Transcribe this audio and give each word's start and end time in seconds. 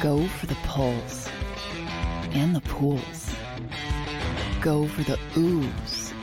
Go 0.00 0.26
for 0.26 0.46
the 0.46 0.56
pulls 0.64 1.28
and 2.32 2.56
the 2.56 2.62
pools. 2.62 3.34
Go 4.62 4.88
for 4.88 5.02
the 5.02 5.18
oohs 5.34 6.14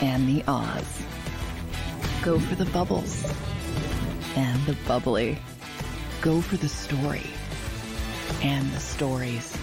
and 0.00 0.26
the 0.26 0.42
ahs. 0.48 1.02
Go 2.22 2.38
for 2.38 2.54
the 2.54 2.64
bubbles 2.64 3.30
and 4.36 4.58
the 4.64 4.74
bubbly. 4.88 5.36
Go 6.22 6.40
for 6.40 6.56
the 6.56 6.68
story 6.68 7.26
and 8.42 8.72
the 8.72 8.80
stories. 8.80 9.54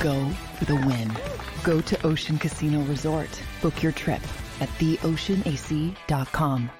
Go 0.00 0.28
for 0.58 0.66
the 0.66 0.76
win. 0.76 1.10
Go 1.64 1.80
to 1.80 2.06
Ocean 2.06 2.36
Casino 2.36 2.82
Resort. 2.82 3.40
Book 3.62 3.82
your 3.82 3.92
trip 3.92 4.20
at 4.60 4.68
theoceanac.com. 4.68 6.70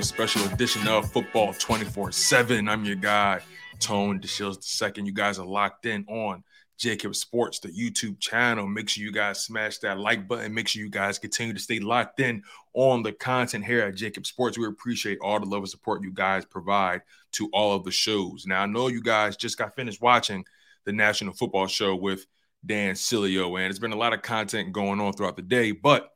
a 0.00 0.02
special 0.02 0.42
edition 0.50 0.88
of 0.88 1.12
Football 1.12 1.52
24 1.52 2.10
7. 2.10 2.70
I'm 2.70 2.86
your 2.86 2.96
guy, 2.96 3.42
Tone 3.80 4.18
DeShields 4.18 4.96
II. 4.96 5.04
You 5.04 5.12
guys 5.12 5.38
are 5.38 5.44
locked 5.44 5.84
in 5.84 6.06
on 6.08 6.42
JAKIB 6.78 7.14
Sports, 7.14 7.58
the 7.58 7.68
YouTube 7.68 8.18
channel. 8.18 8.66
Make 8.66 8.88
sure 8.88 9.04
you 9.04 9.12
guys 9.12 9.44
smash 9.44 9.76
that 9.80 9.98
like 9.98 10.26
button. 10.26 10.54
Make 10.54 10.68
sure 10.68 10.82
you 10.82 10.88
guys 10.88 11.18
continue 11.18 11.52
to 11.52 11.60
stay 11.60 11.80
locked 11.80 12.18
in 12.18 12.42
on 12.72 13.02
the 13.02 13.12
content 13.12 13.66
here 13.66 13.82
at 13.82 13.94
JAKIB 13.94 14.24
Sports. 14.24 14.56
We 14.56 14.66
appreciate 14.66 15.18
all 15.20 15.38
the 15.38 15.44
love 15.44 15.64
and 15.64 15.68
support 15.68 16.02
you 16.02 16.12
guys 16.14 16.46
provide 16.46 17.02
to 17.32 17.50
all 17.52 17.76
of 17.76 17.84
the 17.84 17.90
shows. 17.90 18.46
Now, 18.46 18.62
I 18.62 18.66
know 18.66 18.88
you 18.88 19.02
guys 19.02 19.36
just 19.36 19.58
got 19.58 19.74
finished 19.74 20.00
watching 20.00 20.46
the 20.86 20.92
National 20.92 21.34
Football 21.34 21.66
Show 21.66 21.94
with 21.94 22.24
Dan 22.64 22.94
Sileo, 22.94 23.60
and 23.60 23.68
it's 23.68 23.78
been 23.78 23.92
a 23.92 23.96
lot 23.96 24.14
of 24.14 24.22
content 24.22 24.72
going 24.72 24.98
on 24.98 25.12
throughout 25.12 25.36
the 25.36 25.42
day. 25.42 25.72
But 25.72 26.08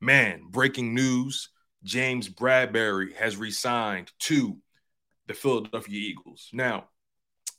man, 0.00 0.42
breaking 0.50 0.92
news 0.92 1.50
James 1.84 2.28
Bradberry 2.28 3.14
has 3.14 3.36
resigned 3.36 4.12
to 4.20 4.58
the 5.26 5.34
Philadelphia 5.34 5.98
Eagles. 5.98 6.48
Now, 6.52 6.88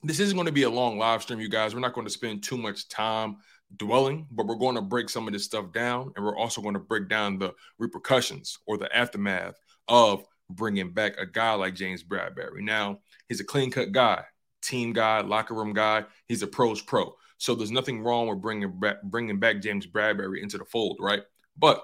this 0.03 0.19
isn't 0.19 0.35
going 0.35 0.47
to 0.47 0.51
be 0.51 0.63
a 0.63 0.69
long 0.69 0.97
live 0.97 1.21
stream, 1.21 1.39
you 1.39 1.49
guys. 1.49 1.73
We're 1.73 1.81
not 1.81 1.93
going 1.93 2.07
to 2.07 2.13
spend 2.13 2.43
too 2.43 2.57
much 2.57 2.89
time 2.89 3.37
dwelling, 3.75 4.27
but 4.31 4.47
we're 4.47 4.55
going 4.55 4.75
to 4.75 4.81
break 4.81 5.09
some 5.09 5.27
of 5.27 5.33
this 5.33 5.45
stuff 5.45 5.71
down. 5.71 6.11
And 6.15 6.25
we're 6.25 6.37
also 6.37 6.61
going 6.61 6.73
to 6.73 6.79
break 6.79 7.09
down 7.09 7.37
the 7.37 7.53
repercussions 7.77 8.57
or 8.65 8.77
the 8.77 8.93
aftermath 8.95 9.55
of 9.87 10.23
bringing 10.49 10.91
back 10.91 11.17
a 11.17 11.25
guy 11.25 11.53
like 11.53 11.75
James 11.75 12.03
Bradberry. 12.03 12.61
Now, 12.61 12.99
he's 13.27 13.39
a 13.39 13.45
clean 13.45 13.71
cut 13.71 13.91
guy, 13.91 14.23
team 14.61 14.93
guy, 14.93 15.21
locker 15.21 15.53
room 15.53 15.73
guy. 15.73 16.05
He's 16.27 16.43
a 16.43 16.47
pro's 16.47 16.81
pro. 16.81 17.13
So 17.37 17.55
there's 17.55 17.71
nothing 17.71 18.01
wrong 18.01 18.27
with 18.27 18.41
bringing 18.41 18.79
back, 18.79 19.01
bringing 19.03 19.39
back 19.39 19.61
James 19.61 19.87
Bradberry 19.87 20.41
into 20.41 20.57
the 20.57 20.65
fold, 20.65 20.97
right? 20.99 21.23
But 21.57 21.83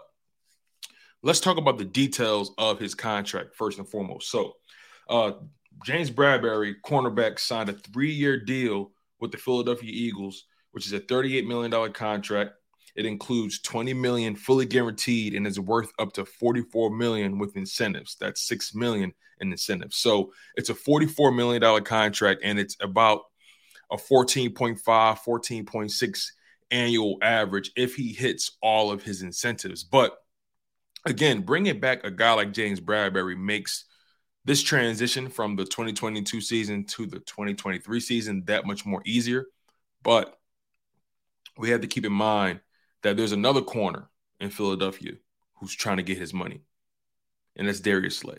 let's 1.25 1.39
talk 1.39 1.57
about 1.57 1.79
the 1.79 1.85
details 1.85 2.51
of 2.59 2.79
his 2.79 2.93
contract 2.93 3.55
first 3.55 3.79
and 3.79 3.89
foremost. 3.89 4.29
So, 4.29 4.53
uh, 5.09 5.31
James 5.83 6.11
Bradberry, 6.11 6.75
cornerback, 6.85 7.39
signed 7.39 7.67
a 7.67 7.73
three-year 7.73 8.39
deal 8.45 8.91
with 9.19 9.31
the 9.31 9.37
Philadelphia 9.37 9.91
Eagles, 9.91 10.45
which 10.71 10.85
is 10.85 10.93
a 10.93 10.99
$38 10.99 11.47
million 11.47 11.91
contract. 11.93 12.51
It 12.95 13.07
includes 13.07 13.59
20 13.61 13.93
million 13.95 14.35
fully 14.35 14.67
guaranteed 14.67 15.33
and 15.33 15.47
is 15.47 15.59
worth 15.59 15.91
up 15.99 16.13
to 16.13 16.25
44 16.25 16.91
million 16.91 17.39
with 17.39 17.57
incentives. 17.57 18.15
That's 18.21 18.47
6 18.47 18.75
million 18.75 19.11
in 19.41 19.51
incentives. 19.51 19.97
So 19.97 20.31
it's 20.55 20.69
a 20.69 20.75
44 20.75 21.31
million 21.31 21.61
dollar 21.61 21.81
contract 21.81 22.41
and 22.43 22.57
it's 22.57 22.77
about 22.79 23.21
a 23.91 23.97
14.5, 23.97 24.79
14.6 24.79 26.25
annual 26.71 27.17
average 27.21 27.71
if 27.75 27.95
he 27.95 28.13
hits 28.13 28.57
all 28.61 28.91
of 28.91 29.03
his 29.03 29.23
incentives. 29.23 29.83
But 29.83 30.17
again, 31.05 31.41
bringing 31.41 31.79
back 31.79 32.03
a 32.03 32.11
guy 32.11 32.33
like 32.33 32.51
James 32.51 32.79
Bradberry 32.79 33.37
makes 33.37 33.85
this 34.43 34.61
transition 34.61 35.29
from 35.29 35.55
the 35.55 35.65
2022 35.65 36.41
season 36.41 36.85
to 36.85 37.05
the 37.05 37.19
2023 37.19 37.99
season 37.99 38.43
that 38.45 38.65
much 38.65 38.85
more 38.85 39.01
easier. 39.05 39.45
But 40.03 40.37
we 41.57 41.69
have 41.69 41.81
to 41.81 41.87
keep 41.87 42.05
in 42.05 42.13
mind 42.13 42.59
that 43.03 43.17
there's 43.17 43.31
another 43.31 43.61
corner 43.61 44.09
in 44.39 44.49
Philadelphia 44.49 45.13
who's 45.55 45.73
trying 45.73 45.97
to 45.97 46.03
get 46.03 46.17
his 46.17 46.33
money, 46.33 46.61
and 47.55 47.67
that's 47.67 47.79
Darius 47.79 48.17
Slay. 48.17 48.37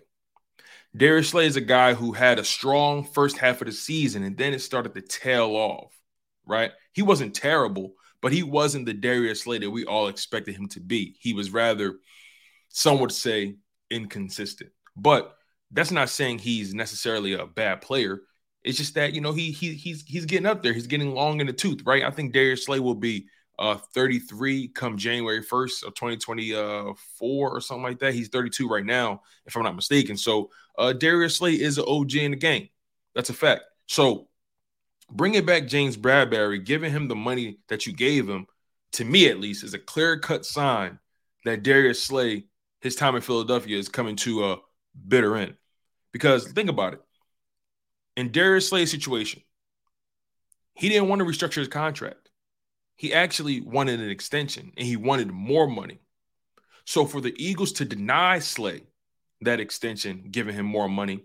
Darius 0.96 1.30
Slay 1.30 1.46
is 1.46 1.56
a 1.56 1.62
guy 1.62 1.94
who 1.94 2.12
had 2.12 2.38
a 2.38 2.44
strong 2.44 3.04
first 3.04 3.38
half 3.38 3.60
of 3.60 3.66
the 3.66 3.72
season, 3.72 4.22
and 4.22 4.36
then 4.36 4.54
it 4.54 4.60
started 4.60 4.94
to 4.94 5.00
tail 5.02 5.56
off, 5.56 5.92
right? 6.46 6.72
He 6.92 7.02
wasn't 7.02 7.34
terrible, 7.34 7.94
but 8.20 8.32
he 8.32 8.42
wasn't 8.42 8.86
the 8.86 8.94
Darius 8.94 9.42
Slay 9.42 9.58
that 9.58 9.70
we 9.70 9.84
all 9.84 10.08
expected 10.08 10.56
him 10.56 10.68
to 10.68 10.80
be. 10.80 11.16
He 11.20 11.32
was 11.32 11.50
rather– 11.50 11.94
some 12.76 13.00
would 13.00 13.10
say 13.10 13.56
inconsistent. 13.90 14.70
But 14.98 15.34
that's 15.70 15.90
not 15.90 16.10
saying 16.10 16.40
he's 16.40 16.74
necessarily 16.74 17.32
a 17.32 17.46
bad 17.46 17.80
player. 17.80 18.20
It's 18.64 18.76
just 18.76 18.94
that 18.96 19.14
you 19.14 19.22
know 19.22 19.32
he 19.32 19.50
he 19.50 19.72
he's 19.72 20.02
he's 20.02 20.26
getting 20.26 20.44
up 20.44 20.62
there. 20.62 20.74
He's 20.74 20.86
getting 20.86 21.14
long 21.14 21.40
in 21.40 21.46
the 21.46 21.54
tooth, 21.54 21.80
right? 21.86 22.04
I 22.04 22.10
think 22.10 22.34
Darius 22.34 22.66
Slay 22.66 22.78
will 22.78 22.94
be 22.94 23.28
uh 23.58 23.78
33 23.94 24.68
come 24.68 24.98
January 24.98 25.42
1st 25.42 25.84
of 25.84 25.94
2024 25.94 26.94
or 27.26 27.60
something 27.62 27.82
like 27.82 27.98
that. 28.00 28.12
He's 28.12 28.28
32 28.28 28.68
right 28.68 28.84
now, 28.84 29.22
if 29.46 29.56
I'm 29.56 29.62
not 29.62 29.74
mistaken. 29.74 30.18
So 30.18 30.50
uh 30.76 30.92
Darius 30.92 31.36
Slay 31.38 31.54
is 31.54 31.78
an 31.78 31.86
OG 31.88 32.16
in 32.16 32.32
the 32.32 32.36
game. 32.36 32.68
That's 33.14 33.30
a 33.30 33.34
fact. 33.34 33.62
So 33.86 34.28
bringing 35.10 35.46
back 35.46 35.66
James 35.66 35.96
Bradberry, 35.96 36.62
giving 36.62 36.92
him 36.92 37.08
the 37.08 37.16
money 37.16 37.56
that 37.68 37.86
you 37.86 37.94
gave 37.94 38.28
him, 38.28 38.46
to 38.92 39.04
me 39.06 39.30
at 39.30 39.40
least, 39.40 39.64
is 39.64 39.72
a 39.72 39.78
clear 39.78 40.18
cut 40.18 40.44
sign 40.44 40.98
that 41.46 41.62
Darius 41.62 42.02
Slay 42.02 42.44
his 42.86 42.96
time 42.96 43.16
in 43.16 43.20
Philadelphia 43.20 43.76
is 43.76 43.88
coming 43.88 44.16
to 44.16 44.52
a 44.52 44.56
bitter 45.06 45.36
end. 45.36 45.56
Because 46.12 46.50
think 46.52 46.70
about 46.70 46.94
it. 46.94 47.00
In 48.16 48.32
Darius 48.32 48.68
Slay's 48.68 48.90
situation, 48.90 49.42
he 50.74 50.88
didn't 50.88 51.08
want 51.08 51.18
to 51.18 51.26
restructure 51.26 51.56
his 51.56 51.68
contract. 51.68 52.30
He 52.94 53.12
actually 53.12 53.60
wanted 53.60 54.00
an 54.00 54.08
extension 54.08 54.72
and 54.76 54.86
he 54.86 54.96
wanted 54.96 55.30
more 55.30 55.66
money. 55.66 56.00
So 56.84 57.04
for 57.04 57.20
the 57.20 57.34
Eagles 57.36 57.72
to 57.72 57.84
deny 57.84 58.38
Slay 58.38 58.84
that 59.40 59.60
extension, 59.60 60.28
giving 60.30 60.54
him 60.54 60.64
more 60.64 60.88
money, 60.88 61.24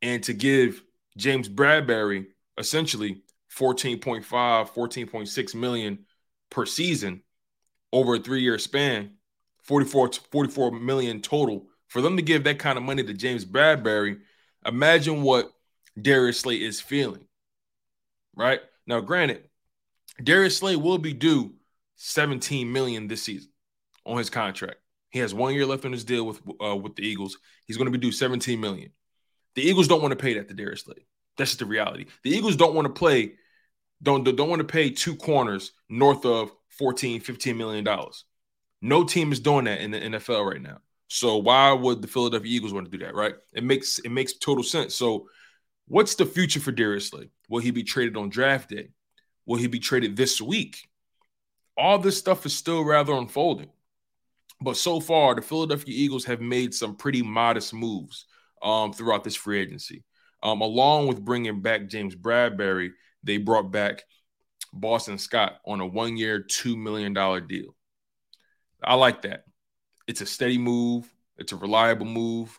and 0.00 0.22
to 0.24 0.32
give 0.32 0.82
James 1.16 1.48
Bradberry 1.48 2.26
essentially 2.56 3.22
14.5, 3.54 4.24
14.6 4.24 5.54
million 5.54 6.06
per 6.50 6.64
season 6.64 7.22
over 7.92 8.14
a 8.14 8.18
three-year 8.18 8.58
span, 8.58 9.12
44, 9.64 10.12
44 10.30 10.72
million 10.72 11.20
total 11.20 11.66
For 11.88 12.00
them 12.00 12.16
to 12.16 12.22
give 12.22 12.44
that 12.44 12.58
kind 12.58 12.78
of 12.78 12.84
money 12.84 13.02
to 13.02 13.14
James 13.14 13.44
Bradberry, 13.44 14.20
imagine 14.64 15.22
what 15.22 15.52
Darius 16.00 16.40
Slay 16.40 16.56
is 16.56 16.80
feeling. 16.80 17.26
Right? 18.36 18.60
Now, 18.86 19.00
granted, 19.00 19.44
Darius 20.22 20.58
Slay 20.58 20.76
will 20.76 20.98
be 20.98 21.12
due 21.12 21.54
17 21.96 22.70
million 22.72 23.08
this 23.08 23.22
season 23.22 23.50
on 24.04 24.18
his 24.18 24.30
contract. 24.30 24.76
He 25.10 25.20
has 25.20 25.32
one 25.32 25.54
year 25.54 25.64
left 25.64 25.84
on 25.84 25.92
his 25.92 26.04
deal 26.04 26.26
with 26.26 26.40
uh, 26.62 26.76
with 26.76 26.96
the 26.96 27.06
Eagles. 27.06 27.38
He's 27.66 27.76
going 27.76 27.86
to 27.86 27.96
be 27.96 27.98
due 27.98 28.12
17 28.12 28.60
million. 28.60 28.90
The 29.54 29.62
Eagles 29.62 29.86
don't 29.86 30.02
want 30.02 30.10
to 30.10 30.22
pay 30.22 30.34
that 30.34 30.48
to 30.48 30.54
Darius 30.54 30.82
Slay. 30.82 31.06
That's 31.36 31.50
just 31.50 31.60
the 31.60 31.66
reality. 31.66 32.06
The 32.24 32.30
Eagles 32.30 32.56
don't 32.56 32.74
want 32.74 32.86
to 32.86 32.92
play, 32.92 33.34
don't 34.02 34.24
don't 34.24 34.50
want 34.50 34.60
to 34.60 34.66
pay 34.66 34.90
two 34.90 35.14
corners 35.16 35.72
north 35.88 36.24
of 36.24 36.50
14, 36.70 37.20
15 37.20 37.56
million 37.56 37.84
dollars. 37.84 38.24
No 38.84 39.02
team 39.02 39.32
is 39.32 39.40
doing 39.40 39.64
that 39.64 39.80
in 39.80 39.92
the 39.92 39.98
NFL 39.98 40.44
right 40.44 40.60
now. 40.60 40.76
So 41.08 41.38
why 41.38 41.72
would 41.72 42.02
the 42.02 42.06
Philadelphia 42.06 42.54
Eagles 42.54 42.74
want 42.74 42.84
to 42.84 42.96
do 42.96 43.02
that? 43.02 43.14
Right? 43.14 43.34
It 43.54 43.64
makes 43.64 43.98
it 43.98 44.10
makes 44.10 44.34
total 44.34 44.62
sense. 44.62 44.94
So 44.94 45.26
what's 45.88 46.16
the 46.16 46.26
future 46.26 46.60
for 46.60 46.70
Darius 46.70 47.08
Slay? 47.08 47.30
Will 47.48 47.60
he 47.60 47.70
be 47.70 47.82
traded 47.82 48.18
on 48.18 48.28
draft 48.28 48.68
day? 48.68 48.90
Will 49.46 49.56
he 49.56 49.68
be 49.68 49.78
traded 49.78 50.16
this 50.16 50.38
week? 50.38 50.86
All 51.78 51.98
this 51.98 52.18
stuff 52.18 52.44
is 52.44 52.54
still 52.54 52.84
rather 52.84 53.14
unfolding. 53.14 53.70
But 54.60 54.76
so 54.76 55.00
far, 55.00 55.34
the 55.34 55.40
Philadelphia 55.40 55.94
Eagles 55.96 56.26
have 56.26 56.42
made 56.42 56.74
some 56.74 56.94
pretty 56.94 57.22
modest 57.22 57.72
moves 57.72 58.26
um, 58.62 58.92
throughout 58.92 59.24
this 59.24 59.34
free 59.34 59.60
agency. 59.60 60.04
Um, 60.42 60.60
along 60.60 61.06
with 61.06 61.24
bringing 61.24 61.62
back 61.62 61.88
James 61.88 62.14
Bradberry, 62.14 62.90
they 63.22 63.38
brought 63.38 63.70
back 63.70 64.02
Boston 64.74 65.16
Scott 65.16 65.54
on 65.64 65.80
a 65.80 65.86
one 65.86 66.18
year, 66.18 66.42
$2 66.42 66.76
million 66.76 67.14
deal. 67.46 67.74
I 68.84 68.94
like 68.94 69.22
that. 69.22 69.44
It's 70.06 70.20
a 70.20 70.26
steady 70.26 70.58
move, 70.58 71.12
it's 71.38 71.52
a 71.52 71.56
reliable 71.56 72.06
move. 72.06 72.58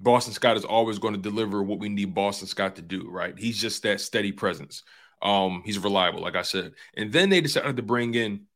Boston 0.00 0.32
Scott 0.32 0.56
is 0.56 0.64
always 0.64 0.98
going 0.98 1.14
to 1.14 1.20
deliver 1.20 1.62
what 1.62 1.78
we 1.78 1.88
need 1.88 2.12
Boston 2.14 2.48
Scott 2.48 2.76
to 2.76 2.82
do, 2.82 3.08
right? 3.08 3.38
He's 3.38 3.60
just 3.60 3.84
that 3.84 4.00
steady 4.00 4.32
presence. 4.32 4.82
Um, 5.22 5.62
he's 5.64 5.78
reliable, 5.78 6.20
like 6.20 6.34
I 6.34 6.42
said. 6.42 6.72
And 6.96 7.12
then 7.12 7.30
they 7.30 7.40
decided 7.40 7.76
to 7.76 7.82
bring 7.84 8.14
in 8.14 8.46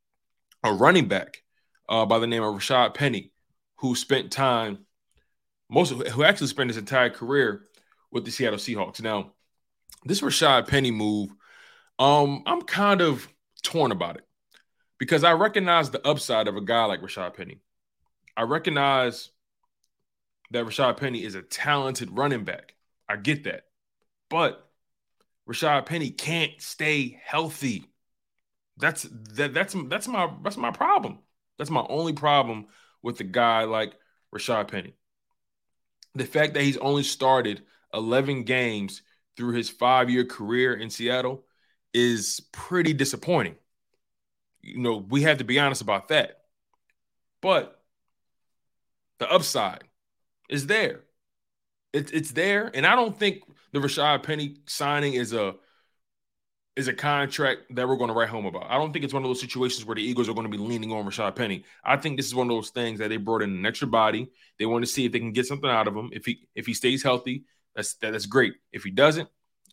a 0.63 0.73
running 0.73 1.07
back 1.07 1.41
uh, 1.87 2.05
by 2.05 2.19
the 2.19 2.27
name 2.27 2.43
of 2.43 2.53
Rashad 2.53 2.93
Penny, 2.93 3.31
who 3.77 3.95
spent 3.95 4.31
time, 4.31 4.79
most 5.69 5.91
of, 5.91 6.05
who 6.07 6.23
actually 6.25 6.47
spent 6.47 6.69
his 6.69 6.77
entire 6.77 7.09
career 7.09 7.61
with 8.11 8.25
the 8.25 8.31
Seattle 8.31 8.59
Seahawks. 8.59 9.01
Now, 9.01 9.31
this 10.03 10.19
Rashad 10.19 10.67
Penny 10.67 10.91
move, 10.91 11.29
um, 11.97 12.43
I'm 12.45 12.61
kind 12.63 12.99
of 13.01 13.25
torn 13.63 13.93
about 13.93 14.17
it 14.17 14.26
because 14.97 15.23
I 15.23 15.33
recognize 15.33 15.89
the 15.89 16.05
upside 16.05 16.47
of 16.47 16.55
a 16.55 16.61
guy 16.61 16.85
like 16.85 17.01
Rashad 17.01 17.35
Penny. 17.35 17.61
I 18.35 18.43
recognize 18.43 19.29
that 20.51 20.65
Rashad 20.65 20.97
Penny 20.97 21.23
is 21.23 21.35
a 21.35 21.41
talented 21.41 22.15
running 22.17 22.43
back. 22.43 22.75
I 23.09 23.17
get 23.17 23.43
that. 23.45 23.63
But 24.29 24.69
Rashad 25.47 25.85
Penny 25.85 26.09
can't 26.09 26.51
stay 26.61 27.19
healthy. 27.23 27.89
That's 28.77 29.07
that 29.33 29.53
that's 29.53 29.75
that's 29.87 30.07
my 30.07 30.31
that's 30.43 30.57
my 30.57 30.71
problem. 30.71 31.19
That's 31.57 31.69
my 31.69 31.85
only 31.89 32.13
problem 32.13 32.67
with 33.01 33.19
a 33.19 33.23
guy 33.23 33.63
like 33.63 33.93
Rashad 34.35 34.67
Penny. 34.69 34.93
The 36.15 36.25
fact 36.25 36.53
that 36.53 36.63
he's 36.63 36.77
only 36.77 37.03
started 37.03 37.63
11 37.93 38.43
games 38.43 39.01
through 39.35 39.53
his 39.53 39.69
five 39.69 40.09
year 40.09 40.25
career 40.25 40.73
in 40.73 40.89
Seattle 40.89 41.45
is 41.93 42.41
pretty 42.51 42.93
disappointing. 42.93 43.55
You 44.67 44.79
know, 44.79 44.97
we 44.97 45.23
have 45.23 45.37
to 45.39 45.43
be 45.43 45.59
honest 45.59 45.81
about 45.81 46.09
that. 46.09 46.41
But 47.41 47.79
the 49.19 49.31
upside 49.31 49.83
is 50.49 50.67
there. 50.67 51.01
It's 51.93 52.11
it's 52.11 52.31
there. 52.31 52.69
And 52.73 52.85
I 52.85 52.95
don't 52.95 53.17
think 53.17 53.43
the 53.71 53.79
Rashad 53.79 54.23
Penny 54.23 54.57
signing 54.65 55.13
is 55.13 55.33
a 55.33 55.55
is 56.75 56.87
a 56.87 56.93
contract 56.93 57.61
that 57.71 57.87
we're 57.87 57.95
going 57.95 58.09
to 58.09 58.13
write 58.13 58.29
home 58.29 58.45
about. 58.45 58.69
I 58.69 58.77
don't 58.77 58.93
think 58.93 59.03
it's 59.03 59.13
one 59.13 59.23
of 59.23 59.29
those 59.29 59.41
situations 59.41 59.83
where 59.83 59.95
the 59.95 60.03
Eagles 60.03 60.29
are 60.29 60.33
going 60.33 60.49
to 60.49 60.57
be 60.57 60.63
leaning 60.63 60.91
on 60.91 61.05
Rashad 61.05 61.35
Penny. 61.35 61.63
I 61.83 61.97
think 61.97 62.17
this 62.17 62.27
is 62.27 62.35
one 62.35 62.47
of 62.47 62.55
those 62.55 62.69
things 62.69 62.99
that 62.99 63.09
they 63.09 63.17
brought 63.17 63.41
in 63.41 63.49
an 63.49 63.65
extra 63.65 63.87
body. 63.87 64.29
They 64.59 64.67
want 64.67 64.85
to 64.85 64.91
see 64.91 65.05
if 65.05 65.11
they 65.11 65.19
can 65.19 65.31
get 65.31 65.47
something 65.47 65.69
out 65.69 65.87
of 65.87 65.95
him. 65.95 66.09
If 66.11 66.25
he 66.25 66.47
if 66.53 66.65
he 66.65 66.73
stays 66.73 67.01
healthy, 67.01 67.45
that's 67.75 67.95
that, 67.95 68.11
that's 68.11 68.27
great. 68.27 68.53
If 68.71 68.83
he 68.83 68.91
doesn't, 68.91 69.29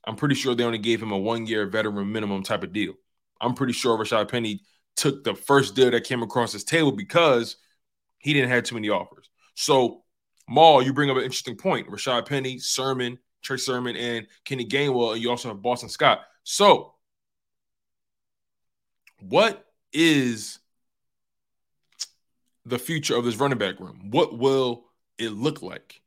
I'm 0.07 0.17
pretty 0.17 0.35
sure 0.35 0.55
they 0.55 0.65
only 0.65 0.79
gave 0.79 1.03
him 1.03 1.13
a 1.13 1.19
one 1.19 1.47
year 1.47 1.67
veteran 1.67 2.11
minimum 2.11 2.43
type 2.43 2.63
of 2.63 2.73
deal. 2.73 2.95
I'm 3.41 3.55
pretty 3.55 3.73
sure 3.75 3.99
Rashad 3.99 4.31
Penny 4.31 4.63
took 4.97 5.25
the 5.25 5.35
first 5.35 5.75
deal 5.75 5.91
that 5.91 6.05
came 6.05 6.23
across 6.23 6.53
his 6.53 6.65
table 6.65 6.93
because 6.93 7.57
he 8.19 8.33
didn't 8.33 8.51
have 8.51 8.65
too 8.65 8.75
many 8.75 8.91
offers. 8.91 9.29
So, 9.55 10.03
Maul, 10.49 10.83
you 10.83 10.93
bring 10.93 11.11
up 11.11 11.17
an 11.17 11.23
interesting 11.23 11.57
point. 11.57 11.89
Rashad 11.89 12.27
Penny, 12.27 12.59
Sermon, 12.59 13.19
Trey 13.43 13.57
Sermon, 13.57 13.97
and 13.97 14.27
Kenny 14.45 14.67
Gainwell, 14.67 15.13
and 15.13 15.23
you 15.23 15.31
also 15.31 15.49
have 15.49 15.63
Boston 15.63 15.89
Scott. 15.89 16.21
So, 16.43 16.95
what 19.21 19.65
is 19.93 20.59
the 22.67 22.79
future 22.79 23.17
of 23.17 23.25
this 23.25 23.37
running 23.37 23.59
back 23.59 23.81
room? 23.81 24.11
What 24.11 24.39
will 24.39 24.87
it 25.19 25.31
look 25.31 25.63
like? 25.63 26.01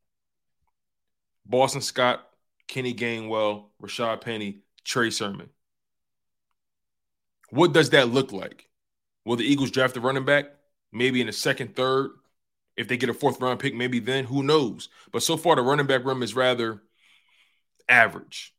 Boston 1.45 1.81
Scott, 1.81 2.27
Kenny 2.67 2.93
Gainwell, 2.93 3.65
Rashad 3.81 4.21
Penny, 4.21 4.59
Trey 4.83 5.09
Sermon. 5.09 5.49
What 7.49 7.73
does 7.73 7.91
that 7.91 8.09
look 8.09 8.31
like? 8.31 8.66
Will 9.27 9.35
the 9.35 9.45
Eagles 9.45 9.71
draft 9.71 9.97
a 9.97 9.99
running 9.99 10.25
back? 10.25 10.45
Maybe 10.91 11.21
in 11.21 11.27
the 11.27 11.33
second, 11.33 11.75
third. 11.75 12.11
If 12.77 12.87
they 12.87 12.97
get 12.97 13.09
a 13.09 13.13
fourth 13.13 13.41
round 13.41 13.59
pick, 13.59 13.75
maybe 13.75 13.99
then. 13.99 14.23
Who 14.25 14.41
knows? 14.41 14.89
But 15.11 15.23
so 15.23 15.35
far, 15.35 15.55
the 15.55 15.61
running 15.61 15.87
back 15.87 16.05
room 16.05 16.23
is 16.23 16.35
rather 16.35 16.81
average 17.89 18.53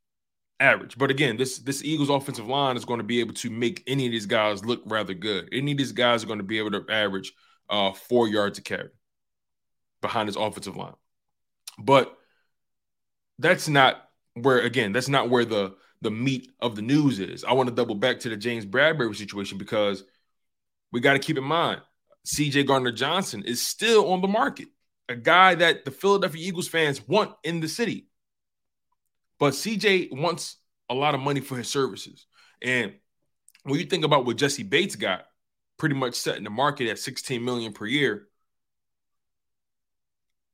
average. 0.61 0.99
But 0.99 1.11
again, 1.11 1.37
this 1.37 1.59
this 1.59 1.85
Eagles 1.85 2.11
offensive 2.11 2.47
line 2.49 2.77
is 2.77 2.85
going 2.85 2.99
to 2.99 3.05
be 3.05 3.21
able 3.21 3.35
to 3.35 3.51
make 3.51 3.83
any 3.87 4.07
of 4.07 4.13
these 4.13 4.27
guys 4.27 4.65
look 4.65 4.83
rather 4.87 5.15
good. 5.15 5.49
Any 5.53 5.73
of 5.73 5.79
these 5.79 5.93
guys 5.93 6.23
are 6.23 6.27
going 6.27 6.41
to 6.41 6.45
be 6.45 6.59
able 6.59 6.73
to 6.73 6.85
average 6.91 7.33
uh, 7.71 7.93
four 7.93 8.29
yards 8.29 8.59
a 8.59 8.63
carry 8.63 8.91
behind 10.01 10.29
this 10.29 10.37
offensive 10.37 10.77
line. 10.77 10.95
But 11.79 12.17
that's 13.39 13.69
not 13.69 14.09
where 14.35 14.61
again, 14.61 14.93
that's 14.93 15.09
not 15.09 15.31
where 15.31 15.45
the 15.45 15.77
the 16.01 16.11
meat 16.11 16.51
of 16.61 16.77
the 16.77 16.83
news 16.83 17.19
is. 17.19 17.45
I 17.45 17.53
want 17.53 17.69
to 17.69 17.75
double 17.75 17.95
back 17.95 18.21
to 18.21 18.29
the 18.29 18.37
James 18.37 18.67
Bradberry 18.67 19.15
situation 19.17 19.59
because 19.59 20.05
we 20.93 21.01
got 21.01 21.15
to 21.15 21.19
keep 21.19 21.39
in 21.39 21.45
mind 21.45 21.81
CJ 22.27 22.67
Gardner 22.67 22.93
Johnson 22.93 23.43
is 23.45 23.63
still 23.63 24.13
on 24.13 24.21
the 24.21 24.29
market, 24.29 24.69
a 25.09 25.17
guy 25.17 25.55
that 25.55 25.85
the 25.85 25.91
Philadelphia 25.91 26.47
Eagles 26.47 26.69
fans 26.69 27.07
want 27.07 27.35
in 27.43 27.61
the 27.61 27.69
city. 27.69 28.07
But 29.39 29.55
CJ 29.55 30.09
wants 30.13 30.57
a 30.91 30.95
lot 30.95 31.15
of 31.15 31.21
money 31.21 31.41
for 31.41 31.57
his 31.57 31.69
services. 31.69 32.27
And 32.61 32.95
when 33.63 33.79
you 33.79 33.87
think 33.87 34.05
about 34.05 34.27
what 34.27 34.37
Jessie 34.37 34.63
Bates 34.63 34.97
got, 34.97 35.25
pretty 35.79 35.95
much 35.95 36.15
setting 36.15 36.45
the 36.45 36.51
market 36.51 36.91
at 36.91 36.99
16 36.99 37.43
million 37.43 37.73
per 37.73 37.87
year, 37.87 38.29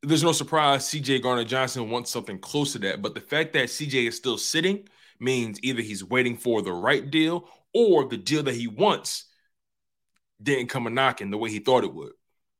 there's 0.02 0.22
no 0.22 0.32
surprise 0.32 0.84
CJ 0.84 1.22
Gardner 1.22 1.44
Johnson 1.44 1.90
wants 1.90 2.10
something 2.10 2.38
close 2.38 2.72
to 2.72 2.78
that. 2.80 3.02
But 3.02 3.14
the 3.14 3.20
fact 3.20 3.54
that 3.54 3.68
CJ 3.68 4.08
is 4.08 4.16
still 4.16 4.38
sitting 4.38 4.86
means 5.18 5.58
either 5.62 5.80
he's 5.80 6.04
waiting 6.04 6.36
for 6.36 6.62
the 6.62 6.72
right 6.72 7.10
deal 7.10 7.48
or 7.72 8.06
the 8.06 8.18
deal 8.18 8.42
that 8.42 8.54
he 8.54 8.66
wants 8.66 9.24
didn't 10.42 10.68
come 10.68 10.86
a 10.86 10.90
knocking 10.90 11.30
the 11.30 11.38
way 11.38 11.50
he 11.50 11.58
thought 11.58 11.84
it 11.84 11.94
would, 11.94 12.12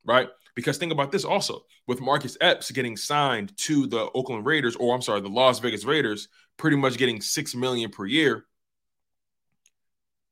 right? 0.04 0.28
Because 0.54 0.78
think 0.78 0.93
about 0.93 1.11
this 1.11 1.25
also 1.25 1.64
with 1.87 2.00
Marcus 2.00 2.37
Epps 2.40 2.71
getting 2.71 2.97
signed 2.97 3.57
to 3.59 3.87
the 3.87 4.09
Oakland 4.14 4.47
Raiders, 4.47 4.76
or 4.76 4.95
I'm 4.95 5.02
sorry, 5.02 5.21
the 5.21 5.28
Las 5.28 5.59
Vegas 5.59 5.85
Raiders, 5.85 6.28
pretty 6.57 6.76
much 6.76 6.97
getting 6.97 7.21
six 7.21 7.54
million 7.54 7.90
per 7.90 8.07
year. 8.07 8.47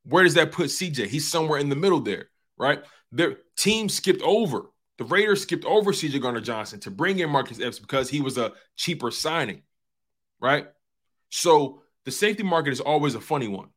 Where 0.04 0.24
does 0.24 0.34
that 0.34 0.52
put 0.52 0.66
CJ? 0.66 1.06
He's 1.06 1.30
somewhere 1.30 1.58
in 1.58 1.68
the 1.68 1.76
middle 1.76 2.00
there, 2.00 2.28
right? 2.56 2.82
Their 3.10 3.38
team 3.56 3.88
skipped 3.88 4.22
over. 4.22 4.70
The 4.98 5.04
Raiders 5.04 5.42
skipped 5.42 5.64
over 5.64 5.92
CJ 5.92 6.20
Gardner 6.20 6.40
Johnson 6.40 6.80
to 6.80 6.90
bring 6.90 7.18
in 7.18 7.30
Marcus 7.30 7.60
Epps 7.60 7.78
because 7.78 8.08
he 8.08 8.20
was 8.20 8.38
a 8.38 8.52
cheaper 8.76 9.10
signing, 9.10 9.62
right? 10.40 10.66
So 11.30 11.82
the 12.04 12.10
safety 12.10 12.42
market 12.42 12.72
is 12.72 12.80
always 12.80 13.14
a 13.14 13.20
funny 13.20 13.48
one. 13.48 13.68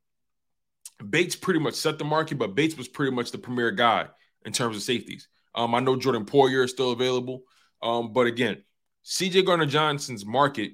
Bates 1.09 1.35
pretty 1.35 1.59
much 1.59 1.75
set 1.75 1.97
the 1.99 2.05
market, 2.05 2.37
but 2.37 2.55
Bates 2.55 2.77
was 2.77 2.87
pretty 2.87 3.11
much 3.11 3.31
the 3.31 3.37
premier 3.37 3.71
guy 3.71 4.07
in 4.45 4.53
terms 4.53 4.75
of 4.75 4.83
safeties. 4.83 5.27
Um, 5.53 5.75
I 5.75 5.79
know 5.79 5.95
Jordan 5.95 6.25
Poyer 6.25 6.63
is 6.63 6.71
still 6.71 6.91
available. 6.91 7.43
Um, 7.81 8.13
but 8.13 8.27
again, 8.27 8.63
CJ 9.05 9.45
Gardner 9.45 9.65
Johnson's 9.65 10.25
market, 10.25 10.73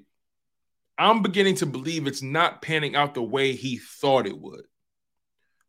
I'm 0.98 1.22
beginning 1.22 1.56
to 1.56 1.66
believe 1.66 2.08
it's 2.08 2.22
not 2.22 2.62
panning 2.62 2.96
out 2.96 3.13
the 3.13 3.24
way 3.24 3.54
he 3.54 3.78
thought 3.78 4.28
it 4.28 4.40
would. 4.40 4.66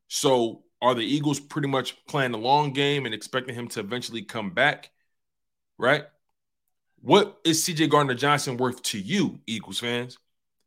So 0.09 0.63
are 0.81 0.95
the 0.95 1.05
Eagles 1.05 1.41
pretty 1.41 1.69
much 1.69 2.05
playing 2.07 2.33
the 2.33 2.39
long 2.39 2.73
game 2.73 3.07
and 3.07 3.15
expecting 3.15 3.55
him 3.55 3.69
to 3.69 3.81
eventually 3.81 4.23
come 4.23 4.51
back? 4.51 4.91
Right? 5.79 6.05
What 7.01 7.39
is 7.45 7.65
CJ 7.65 7.89
Gardner 7.91 8.15
Johnson 8.15 8.57
worth 8.57 8.83
to 8.85 8.99
you, 8.99 9.41
Eagles 9.47 9.81
fans? 9.81 10.19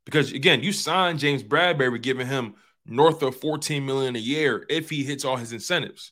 Because 0.05 0.31
again, 0.31 0.61
you 0.61 0.71
signed 0.71 1.19
James 1.19 1.43
Bradberry, 1.43 2.01
giving 2.01 2.27
him 2.27 2.55
north 2.85 3.21
of 3.23 3.35
14 3.35 3.85
million 3.85 4.15
a 4.15 4.19
year 4.19 4.65
if 4.69 4.89
he 4.89 5.03
hits 5.03 5.25
all 5.25 5.37
his 5.37 5.53
incentives 5.53 6.11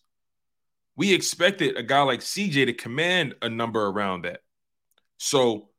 we 0.96 1.14
expected 1.14 1.78
a 1.78 1.84
guy 1.84 2.02
like 2.04 2.20
CJ 2.20 2.66
to 2.68 2.74
command 2.74 3.36
a 3.42 3.50
number 3.50 3.86
around 3.86 4.24
that, 4.24 4.42
So, 5.18 5.70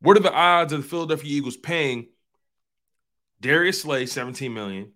what 0.00 0.16
are 0.16 0.20
the 0.20 0.32
odds 0.32 0.72
of 0.72 0.82
the 0.82 0.88
Philadelphia 0.88 1.30
Eagles 1.30 1.58
paying 1.58 2.08
Darius 3.40 3.82
Slay 3.82 4.06
17 4.06 4.52
million, 4.52 4.92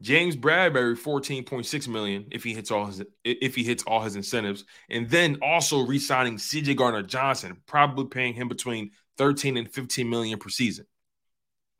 James 0.00 0.36
Bradberry 0.36 0.96
14.6 0.96 1.88
million 1.88 2.26
if 2.30 2.44
he 2.44 2.54
hits 2.54 2.70
all 2.70 2.86
his 2.86 3.02
if 3.24 3.54
he 3.56 3.64
hits 3.64 3.82
all 3.84 4.02
his 4.02 4.16
incentives, 4.16 4.64
and 4.88 5.08
then 5.10 5.38
also 5.42 5.80
re-signing 5.80 6.36
CJ 6.36 6.76
Gardner 6.76 7.02
Johnson, 7.02 7.62
probably 7.66 8.06
paying 8.06 8.34
him 8.34 8.48
between 8.48 8.90
13 9.18 9.56
and 9.56 9.72
15 9.72 10.08
million 10.08 10.38
per 10.38 10.48
season. 10.48 10.86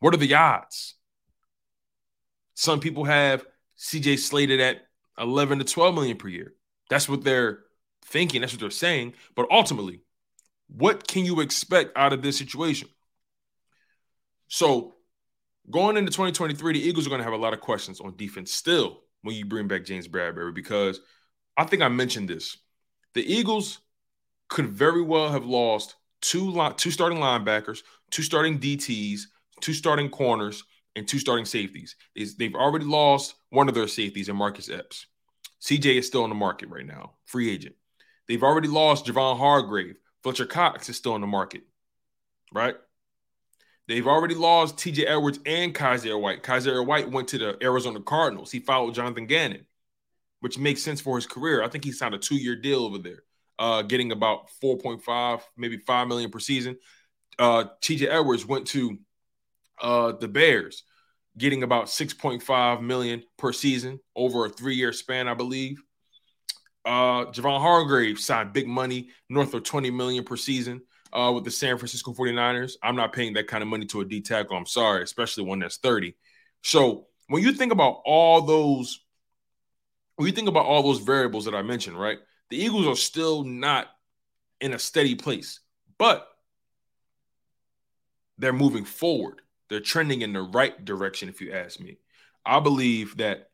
What 0.00 0.14
are 0.14 0.18
the 0.18 0.34
odds? 0.34 0.96
Some 2.54 2.80
people 2.80 3.04
have 3.04 3.44
CJ 3.78 4.18
slated 4.18 4.60
at 4.60 4.82
11 5.18 5.58
to 5.58 5.64
12 5.64 5.94
million 5.94 6.16
per 6.16 6.28
year. 6.28 6.54
That's 6.88 7.08
what 7.08 7.24
they're 7.24 7.60
thinking, 8.04 8.40
that's 8.40 8.52
what 8.52 8.60
they're 8.60 8.70
saying, 8.70 9.14
but 9.34 9.46
ultimately, 9.50 10.00
what 10.68 11.06
can 11.06 11.24
you 11.24 11.40
expect 11.40 11.96
out 11.96 12.12
of 12.12 12.22
this 12.22 12.38
situation? 12.38 12.88
So, 14.48 14.94
going 15.70 15.96
into 15.96 16.10
2023, 16.10 16.74
the 16.74 16.88
Eagles 16.88 17.06
are 17.06 17.10
going 17.10 17.20
to 17.20 17.24
have 17.24 17.32
a 17.32 17.38
lot 17.38 17.54
of 17.54 17.60
questions 17.60 18.00
on 18.00 18.16
defense 18.16 18.52
still 18.52 19.00
when 19.22 19.34
you 19.34 19.44
bring 19.44 19.68
back 19.68 19.84
James 19.84 20.06
Bradberry 20.08 20.54
because 20.54 21.00
I 21.56 21.64
think 21.64 21.82
I 21.82 21.88
mentioned 21.88 22.28
this. 22.28 22.56
The 23.14 23.24
Eagles 23.24 23.80
could 24.48 24.68
very 24.68 25.02
well 25.02 25.30
have 25.30 25.44
lost 25.44 25.96
two 26.20 26.52
two 26.76 26.90
starting 26.90 27.18
linebackers, 27.18 27.82
two 28.10 28.22
starting 28.22 28.58
DTs, 28.58 29.22
two 29.60 29.72
starting 29.72 30.10
corners, 30.10 30.64
and 30.96 31.06
two 31.06 31.18
starting 31.18 31.44
safeties. 31.44 31.96
They've 32.14 32.54
already 32.54 32.84
lost 32.84 33.34
one 33.50 33.68
of 33.68 33.74
their 33.74 33.88
safeties 33.88 34.28
in 34.28 34.36
Marcus 34.36 34.68
Epps. 34.68 35.06
CJ 35.60 35.98
is 35.98 36.06
still 36.06 36.24
on 36.24 36.28
the 36.28 36.34
market 36.34 36.68
right 36.68 36.86
now, 36.86 37.14
free 37.24 37.50
agent. 37.50 37.74
They've 38.28 38.42
already 38.42 38.68
lost 38.68 39.06
Javon 39.06 39.38
Hargrave. 39.38 39.96
Fletcher 40.22 40.46
Cox 40.46 40.88
is 40.88 40.96
still 40.96 41.12
on 41.12 41.20
the 41.20 41.26
market, 41.26 41.62
right? 42.52 42.76
They've 43.86 44.06
already 44.06 44.34
lost 44.34 44.76
TJ 44.76 45.04
Edwards 45.06 45.38
and 45.44 45.74
Kyzir 45.74 46.18
White. 46.20 46.42
Kyzir 46.42 46.84
White 46.86 47.10
went 47.10 47.28
to 47.28 47.38
the 47.38 47.58
Arizona 47.62 48.00
Cardinals. 48.00 48.50
He 48.50 48.60
followed 48.60 48.94
Jonathan 48.94 49.26
Gannon, 49.26 49.66
which 50.40 50.58
makes 50.58 50.82
sense 50.82 51.00
for 51.00 51.16
his 51.16 51.26
career. 51.26 51.62
I 51.62 51.68
think 51.68 51.84
he 51.84 51.92
signed 51.92 52.14
a 52.14 52.18
two 52.18 52.36
year 52.36 52.56
deal 52.56 52.84
over 52.84 52.98
there, 52.98 53.24
uh, 53.58 53.82
getting 53.82 54.12
about 54.12 54.48
4.5, 54.62 55.42
maybe 55.56 55.76
5 55.76 56.08
million 56.08 56.30
per 56.30 56.38
season. 56.38 56.78
Uh, 57.38 57.64
TJ 57.82 58.08
Edwards 58.08 58.46
went 58.46 58.66
to 58.68 58.98
uh, 59.80 60.12
the 60.12 60.28
Bears, 60.28 60.84
getting 61.36 61.62
about 61.62 61.86
6.5 61.86 62.82
million 62.82 63.22
per 63.36 63.52
season 63.52 64.00
over 64.14 64.46
a 64.46 64.48
three 64.48 64.74
year 64.74 64.92
span, 64.92 65.28
I 65.28 65.34
believe. 65.34 65.82
Uh, 66.84 67.26
Javon 67.26 67.60
Hargrave 67.60 68.18
signed 68.18 68.52
big 68.52 68.68
money, 68.68 69.08
north 69.28 69.54
of 69.54 69.62
20 69.62 69.90
million 69.90 70.22
per 70.24 70.36
season 70.36 70.82
uh, 71.12 71.32
with 71.34 71.44
the 71.44 71.50
San 71.50 71.78
Francisco 71.78 72.12
49ers. 72.12 72.74
I'm 72.82 72.96
not 72.96 73.12
paying 73.12 73.34
that 73.34 73.46
kind 73.46 73.62
of 73.62 73.68
money 73.68 73.86
to 73.86 74.00
a 74.00 74.04
D 74.04 74.20
tackle. 74.20 74.56
I'm 74.56 74.66
sorry, 74.66 75.02
especially 75.02 75.44
one 75.44 75.60
that's 75.60 75.78
30. 75.78 76.14
So 76.62 77.06
when 77.28 77.42
you 77.42 77.52
think 77.52 77.72
about 77.72 78.02
all 78.04 78.42
those, 78.42 79.00
when 80.16 80.26
you 80.26 80.32
think 80.34 80.48
about 80.48 80.66
all 80.66 80.82
those 80.82 81.00
variables 81.00 81.46
that 81.46 81.54
I 81.54 81.62
mentioned, 81.62 81.98
right? 81.98 82.18
The 82.50 82.58
Eagles 82.58 82.86
are 82.86 82.96
still 82.96 83.44
not 83.44 83.88
in 84.60 84.74
a 84.74 84.78
steady 84.78 85.14
place, 85.14 85.60
but 85.98 86.26
they're 88.38 88.52
moving 88.52 88.84
forward. 88.84 89.40
They're 89.74 89.80
trending 89.80 90.22
in 90.22 90.32
the 90.32 90.42
right 90.42 90.84
direction, 90.84 91.28
if 91.28 91.40
you 91.40 91.52
ask 91.52 91.80
me. 91.80 91.98
I 92.46 92.60
believe 92.60 93.16
that 93.16 93.50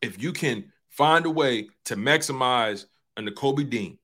if 0.00 0.22
you 0.22 0.32
can 0.32 0.70
find 0.88 1.26
a 1.26 1.30
way 1.30 1.66
to 1.86 1.96
maximize 1.96 2.84
a 3.16 3.22
Nakobe 3.22 3.68
Dean, 3.68 3.98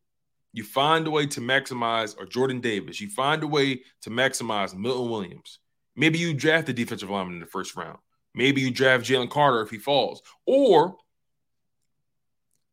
you 0.52 0.64
find 0.64 1.06
a 1.06 1.12
way 1.12 1.26
to 1.26 1.40
maximize 1.40 2.18
or 2.18 2.26
Jordan 2.26 2.60
Davis. 2.60 3.00
You 3.00 3.08
find 3.08 3.44
a 3.44 3.46
way 3.46 3.82
to 4.00 4.10
maximize 4.10 4.74
Milton 4.74 5.08
Williams. 5.08 5.60
Maybe 5.94 6.18
you 6.18 6.34
draft 6.34 6.66
the 6.66 6.72
defensive 6.72 7.08
lineman 7.08 7.34
in 7.34 7.40
the 7.40 7.46
first 7.46 7.76
round. 7.76 7.98
Maybe 8.34 8.60
you 8.60 8.72
draft 8.72 9.04
Jalen 9.04 9.30
Carter 9.30 9.62
if 9.62 9.70
he 9.70 9.78
falls. 9.78 10.22
Or 10.44 10.96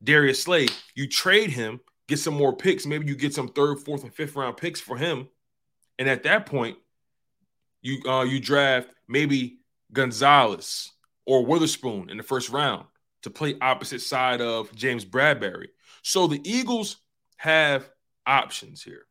Darius 0.04 0.42
Slay, 0.42 0.70
you 0.96 1.08
trade 1.08 1.52
him, 1.52 1.82
get 2.08 2.18
some 2.18 2.34
more 2.34 2.58
picks. 2.58 2.88
Maybe 2.88 3.06
you 3.06 3.16
get 3.16 3.36
some 3.36 3.50
third, 3.50 3.78
fourth, 3.82 4.02
and 4.02 4.12
fifth 4.16 4.36
round 4.36 4.58
picks 4.58 4.82
for 4.82 4.98
him. 4.98 5.28
And 6.00 6.10
at 6.10 6.24
that 6.24 6.48
point, 6.48 6.80
you 7.86 8.02
uh, 8.10 8.24
you 8.24 8.40
draft 8.40 8.90
maybe 9.08 9.60
Gonzalez 9.94 10.92
or 11.26 11.46
Witherspoon 11.46 12.10
in 12.10 12.18
the 12.18 12.24
first 12.24 12.50
round 12.50 12.86
to 13.22 13.30
play 13.30 13.56
opposite 13.62 14.02
side 14.02 14.42
of 14.42 14.74
James 14.76 15.06
Bradberry. 15.06 15.68
So 16.02 16.28
the 16.28 16.42
Eagles 16.44 16.98
have 17.38 17.90
options 18.26 18.84
here. 18.84 19.06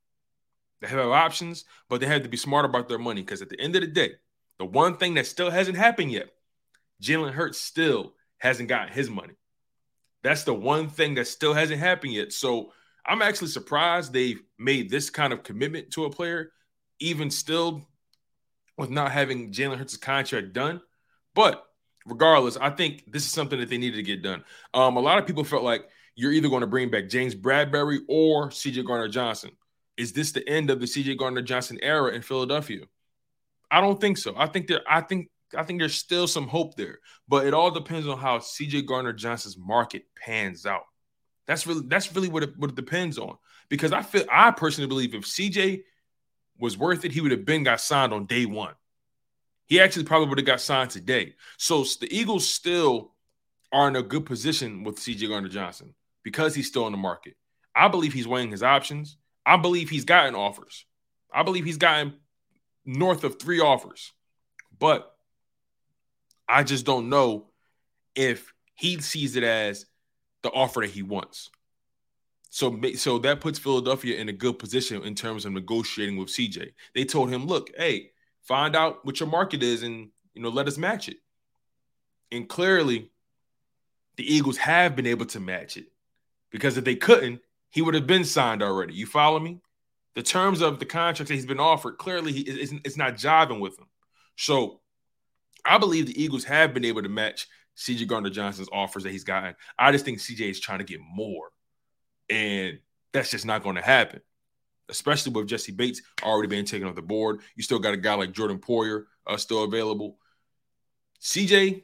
They 0.80 0.88
have 0.88 1.08
options, 1.08 1.64
but 1.88 2.00
they 2.00 2.06
have 2.06 2.24
to 2.24 2.28
be 2.28 2.36
smart 2.36 2.64
about 2.64 2.88
their 2.88 2.98
money 2.98 3.22
because 3.22 3.42
at 3.42 3.48
the 3.48 3.60
end 3.60 3.76
of 3.76 3.80
the 3.80 3.86
day, 3.86 4.14
the 4.58 4.64
one 4.64 4.96
thing 4.96 5.14
that 5.14 5.26
still 5.26 5.50
hasn't 5.50 5.76
happened 5.76 6.12
yet, 6.12 6.30
Jalen 7.02 7.32
Hurts 7.32 7.60
still 7.60 8.14
hasn't 8.38 8.68
gotten 8.68 8.92
his 8.92 9.08
money. 9.08 9.34
That's 10.22 10.44
the 10.44 10.54
one 10.54 10.88
thing 10.88 11.14
that 11.14 11.28
still 11.28 11.54
hasn't 11.54 11.80
happened 11.80 12.12
yet. 12.12 12.32
So 12.32 12.72
I'm 13.06 13.22
actually 13.22 13.48
surprised 13.48 14.12
they've 14.12 14.42
made 14.58 14.90
this 14.90 15.10
kind 15.10 15.32
of 15.32 15.42
commitment 15.42 15.92
to 15.92 16.04
a 16.04 16.10
player, 16.10 16.50
even 16.98 17.30
still 17.30 17.86
with 18.76 18.90
not 18.90 19.12
having 19.12 19.52
Jalen 19.52 19.78
Hurts' 19.78 19.96
contract 19.96 20.52
done. 20.52 20.80
But 21.34 21.64
regardless, 22.06 22.56
I 22.56 22.70
think 22.70 23.10
this 23.10 23.24
is 23.24 23.32
something 23.32 23.58
that 23.58 23.68
they 23.68 23.78
needed 23.78 23.96
to 23.96 24.02
get 24.02 24.22
done. 24.22 24.44
Um, 24.72 24.96
a 24.96 25.00
lot 25.00 25.18
of 25.18 25.26
people 25.26 25.44
felt 25.44 25.62
like 25.62 25.88
you're 26.16 26.32
either 26.32 26.48
going 26.48 26.60
to 26.60 26.66
bring 26.66 26.90
back 26.90 27.08
James 27.08 27.34
Bradberry 27.34 28.00
or 28.08 28.50
CJ 28.50 28.86
Gardner 28.86 29.08
Johnson. 29.08 29.50
Is 29.96 30.12
this 30.12 30.32
the 30.32 30.48
end 30.48 30.70
of 30.70 30.80
the 30.80 30.86
CJ 30.86 31.18
Gardner 31.18 31.42
Johnson 31.42 31.78
era 31.82 32.12
in 32.12 32.22
Philadelphia? 32.22 32.82
I 33.70 33.80
don't 33.80 34.00
think 34.00 34.18
so. 34.18 34.34
I 34.36 34.46
think 34.46 34.68
there 34.68 34.80
I 34.88 35.00
think 35.00 35.28
I 35.56 35.62
think 35.62 35.80
there's 35.80 35.94
still 35.94 36.26
some 36.26 36.48
hope 36.48 36.76
there, 36.76 36.98
but 37.28 37.46
it 37.46 37.54
all 37.54 37.70
depends 37.70 38.06
on 38.06 38.18
how 38.18 38.38
CJ 38.38 38.86
Gardner 38.86 39.12
Johnson's 39.12 39.56
market 39.56 40.04
pans 40.16 40.66
out. 40.66 40.84
That's 41.46 41.66
really 41.66 41.82
that's 41.86 42.14
really 42.14 42.28
what 42.28 42.42
it, 42.42 42.56
what 42.56 42.70
it 42.70 42.76
depends 42.76 43.18
on. 43.18 43.36
Because 43.68 43.92
I 43.92 44.02
feel 44.02 44.24
I 44.30 44.50
personally 44.50 44.88
believe 44.88 45.14
if 45.14 45.24
CJ 45.24 45.82
was 46.58 46.78
worth 46.78 47.04
it, 47.04 47.12
he 47.12 47.20
would 47.20 47.30
have 47.30 47.44
been 47.44 47.64
got 47.64 47.80
signed 47.80 48.12
on 48.12 48.26
day 48.26 48.46
one. 48.46 48.74
He 49.66 49.80
actually 49.80 50.04
probably 50.04 50.28
would 50.28 50.38
have 50.38 50.46
got 50.46 50.60
signed 50.60 50.90
today. 50.90 51.34
So 51.56 51.84
the 51.84 52.08
Eagles 52.10 52.48
still 52.48 53.12
are 53.72 53.88
in 53.88 53.96
a 53.96 54.02
good 54.02 54.26
position 54.26 54.84
with 54.84 54.96
CJ 54.96 55.28
Gardner 55.28 55.48
Johnson 55.48 55.94
because 56.22 56.54
he's 56.54 56.68
still 56.68 56.86
in 56.86 56.92
the 56.92 56.98
market. 56.98 57.36
I 57.74 57.88
believe 57.88 58.12
he's 58.12 58.28
weighing 58.28 58.50
his 58.50 58.62
options. 58.62 59.16
I 59.44 59.56
believe 59.56 59.90
he's 59.90 60.04
gotten 60.04 60.34
offers. 60.34 60.84
I 61.32 61.42
believe 61.42 61.64
he's 61.64 61.76
gotten 61.76 62.14
north 62.84 63.24
of 63.24 63.40
three 63.40 63.60
offers. 63.60 64.12
But 64.78 65.12
I 66.48 66.62
just 66.62 66.86
don't 66.86 67.08
know 67.08 67.48
if 68.14 68.52
he 68.74 69.00
sees 69.00 69.36
it 69.36 69.42
as 69.42 69.86
the 70.42 70.50
offer 70.50 70.80
that 70.80 70.90
he 70.90 71.02
wants. 71.02 71.50
So, 72.54 72.80
so 72.94 73.18
that 73.18 73.40
puts 73.40 73.58
Philadelphia 73.58 74.16
in 74.16 74.28
a 74.28 74.32
good 74.32 74.60
position 74.60 75.02
in 75.02 75.16
terms 75.16 75.44
of 75.44 75.50
negotiating 75.50 76.16
with 76.16 76.28
CJ. 76.28 76.70
They 76.94 77.04
told 77.04 77.30
him, 77.30 77.46
"Look, 77.46 77.70
hey, 77.76 78.12
find 78.42 78.76
out 78.76 79.04
what 79.04 79.18
your 79.18 79.28
market 79.28 79.60
is, 79.64 79.82
and 79.82 80.10
you 80.34 80.40
know, 80.40 80.50
let 80.50 80.68
us 80.68 80.78
match 80.78 81.08
it." 81.08 81.16
And 82.30 82.48
clearly, 82.48 83.10
the 84.14 84.32
Eagles 84.32 84.56
have 84.58 84.94
been 84.94 85.08
able 85.08 85.26
to 85.26 85.40
match 85.40 85.76
it 85.76 85.86
because 86.50 86.76
if 86.76 86.84
they 86.84 86.94
couldn't, 86.94 87.40
he 87.70 87.82
would 87.82 87.94
have 87.94 88.06
been 88.06 88.24
signed 88.24 88.62
already. 88.62 88.94
You 88.94 89.06
follow 89.06 89.40
me? 89.40 89.60
The 90.14 90.22
terms 90.22 90.60
of 90.60 90.78
the 90.78 90.86
contract 90.86 91.26
that 91.26 91.34
he's 91.34 91.46
been 91.46 91.58
offered 91.58 91.98
clearly 91.98 92.30
he, 92.30 92.42
it's, 92.42 92.72
it's 92.84 92.96
not 92.96 93.14
jiving 93.14 93.58
with 93.58 93.76
him. 93.76 93.88
So 94.36 94.80
I 95.64 95.78
believe 95.78 96.06
the 96.06 96.22
Eagles 96.22 96.44
have 96.44 96.72
been 96.72 96.84
able 96.84 97.02
to 97.02 97.08
match 97.08 97.48
CJ 97.76 98.06
Gardner 98.06 98.30
Johnson's 98.30 98.68
offers 98.70 99.02
that 99.02 99.10
he's 99.10 99.24
gotten. 99.24 99.56
I 99.76 99.90
just 99.90 100.04
think 100.04 100.20
CJ 100.20 100.50
is 100.50 100.60
trying 100.60 100.78
to 100.78 100.84
get 100.84 101.00
more, 101.00 101.48
and 102.30 102.78
that's 103.12 103.30
just 103.30 103.46
not 103.46 103.62
going 103.62 103.76
to 103.76 103.82
happen. 103.82 104.20
Especially 104.88 105.32
with 105.32 105.48
Jessie 105.48 105.72
Bates 105.72 106.02
already 106.22 106.48
being 106.48 106.64
taken 106.64 106.86
off 106.86 106.94
the 106.94 107.02
board, 107.02 107.40
you 107.56 107.62
still 107.62 107.78
got 107.78 107.94
a 107.94 107.96
guy 107.96 108.14
like 108.14 108.32
Jordan 108.32 108.58
Poyer 108.58 109.04
uh, 109.26 109.36
still 109.36 109.64
available. 109.64 110.18
CJ 111.20 111.82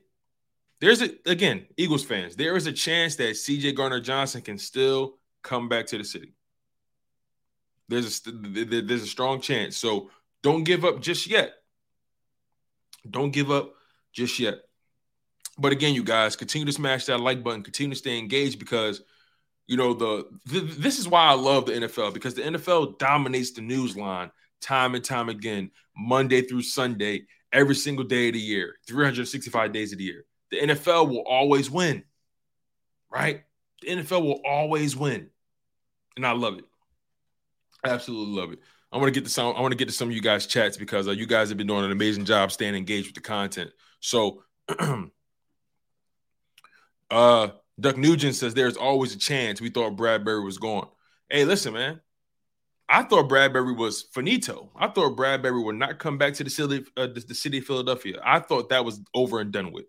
there's 0.81 1.03
a 1.03 1.11
again, 1.27 1.67
Eagles 1.77 2.05
fans, 2.05 2.37
there 2.37 2.57
is 2.57 2.67
a 2.67 2.73
chance 2.73 3.17
that 3.17 3.33
CJ 3.33 3.75
Gardner 3.77 4.01
Johnson 4.01 4.41
can 4.41 4.59
still 4.59 5.19
come 5.43 5.69
back 5.69 5.87
to 5.87 5.99
the 5.99 6.05
city. 6.05 6.33
There's 7.89 8.23
a 8.27 8.31
there's 8.81 9.03
a 9.03 9.07
strong 9.07 9.41
chance. 9.41 9.77
So 9.77 10.11
don't 10.43 10.65
give 10.65 10.85
up 10.85 11.01
just 11.01 11.27
yet. 11.27 11.53
Don't 13.09 13.31
give 13.31 13.51
up 13.51 13.75
just 14.13 14.39
yet. 14.39 14.61
But 15.59 15.73
again, 15.73 15.95
you 15.95 16.03
guys 16.03 16.37
continue 16.37 16.65
to 16.65 16.73
smash 16.73 17.05
that 17.07 17.21
like 17.21 17.43
button, 17.43 17.63
continue 17.63 17.95
to 17.95 17.99
stay 17.99 18.19
engaged 18.19 18.59
because 18.59 19.03
you 19.71 19.77
know 19.77 19.95
the, 19.95 20.27
this 20.47 20.99
is 20.99 21.07
why 21.07 21.27
I 21.27 21.35
love 21.35 21.67
the 21.67 21.73
NFL 21.73 22.13
because 22.13 22.35
the 22.35 22.43
NFL 22.43 22.99
dominates 22.99 23.53
the 23.53 23.63
news 23.63 23.97
line 23.97 24.31
time 24.61 24.95
and 24.95 25.05
time 25.05 25.29
again, 25.29 25.71
Monday 25.97 26.43
through 26.43 26.63
Sunday, 26.63 27.23
every 27.53 27.75
single 27.75 28.05
day 28.05 28.29
of 28.29 28.35
the 28.35 28.41
year, 28.41 28.75
365 28.87 29.73
days 29.73 29.93
of 29.93 29.99
the 29.99 30.05
year 30.05 30.25
the 30.51 30.59
NFL 30.59 31.09
will 31.09 31.23
always 31.23 31.71
win, 31.71 32.03
right? 33.09 33.45
The 33.83 33.89
NFL 33.89 34.23
will 34.23 34.41
always 34.45 34.97
win. 34.97 35.31
And 36.17 36.27
I 36.27 36.33
love 36.33 36.59
it. 36.59 36.65
I 37.85 37.91
absolutely 37.91 38.35
love 38.35 38.53
it. 38.53 38.59
I 38.93 38.97
want 38.97 39.15
to 39.15 39.21
get 39.21 39.25
to 39.25 39.31
some. 39.31 39.55
I 39.57 39.61
want 39.61 39.71
to 39.71 39.79
get 39.79 39.87
to 39.87 39.95
some 39.95 40.09
of 40.09 40.15
you 40.15 40.21
guys' 40.21 40.47
chats 40.47 40.77
because 40.77 41.07
uh, 41.07 41.13
you 41.13 41.25
guys 41.25 41.49
have 41.49 41.57
been 41.57 41.69
doing 41.69 41.85
an 41.85 41.93
amazing 41.93 42.25
job 42.25 42.51
staying 42.51 42.75
engaged 42.75 43.07
with 43.07 43.15
the 43.15 43.21
content. 43.21 43.71
So, 44.01 44.43
uh, 47.11 47.49
Duck 47.81 47.97
Nugent 47.97 48.35
says 48.35 48.55
there's 48.55 48.77
always 48.77 49.15
a 49.15 49.19
chance. 49.19 49.61
We 49.61 49.71
thought 49.71 49.97
Bradberry 49.97 50.45
was 50.45 50.59
gone. 50.59 50.89
Hey, 51.29 51.45
listen, 51.45 51.73
man. 51.73 52.01
I 52.89 53.05
thought 53.05 53.29
Bradberry 53.29 53.77
was 53.77 54.03
finito. 54.03 54.71
I 54.77 54.89
thought 54.89 55.17
Bradberry 55.17 55.65
would 55.65 55.77
not 55.77 55.99
come 56.01 56.19
back 56.19 56.35
to 56.35 56.45
the 56.45 56.51
city, 56.51 56.85
uh, 56.97 57.07
the, 57.07 57.21
the, 57.21 57.35
city 57.35 57.59
of 57.59 57.65
Philadelphia. 57.65 58.21
I 58.25 58.41
thought 58.41 58.71
that 58.71 58.85
was 58.85 59.01
over 59.15 59.39
and 59.39 59.53
done 59.53 59.71
with. 59.71 59.85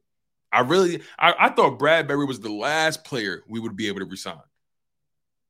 I 0.53 0.61
really, 0.61 1.01
I, 1.17 1.33
I 1.39 1.49
thought 1.49 1.79
Bradberry 1.79 2.27
was 2.27 2.39
the 2.39 2.51
last 2.51 3.03
player 3.03 3.43
we 3.47 3.59
would 3.59 3.75
be 3.75 3.87
able 3.87 3.99
to 3.99 4.05
resign. 4.05 4.37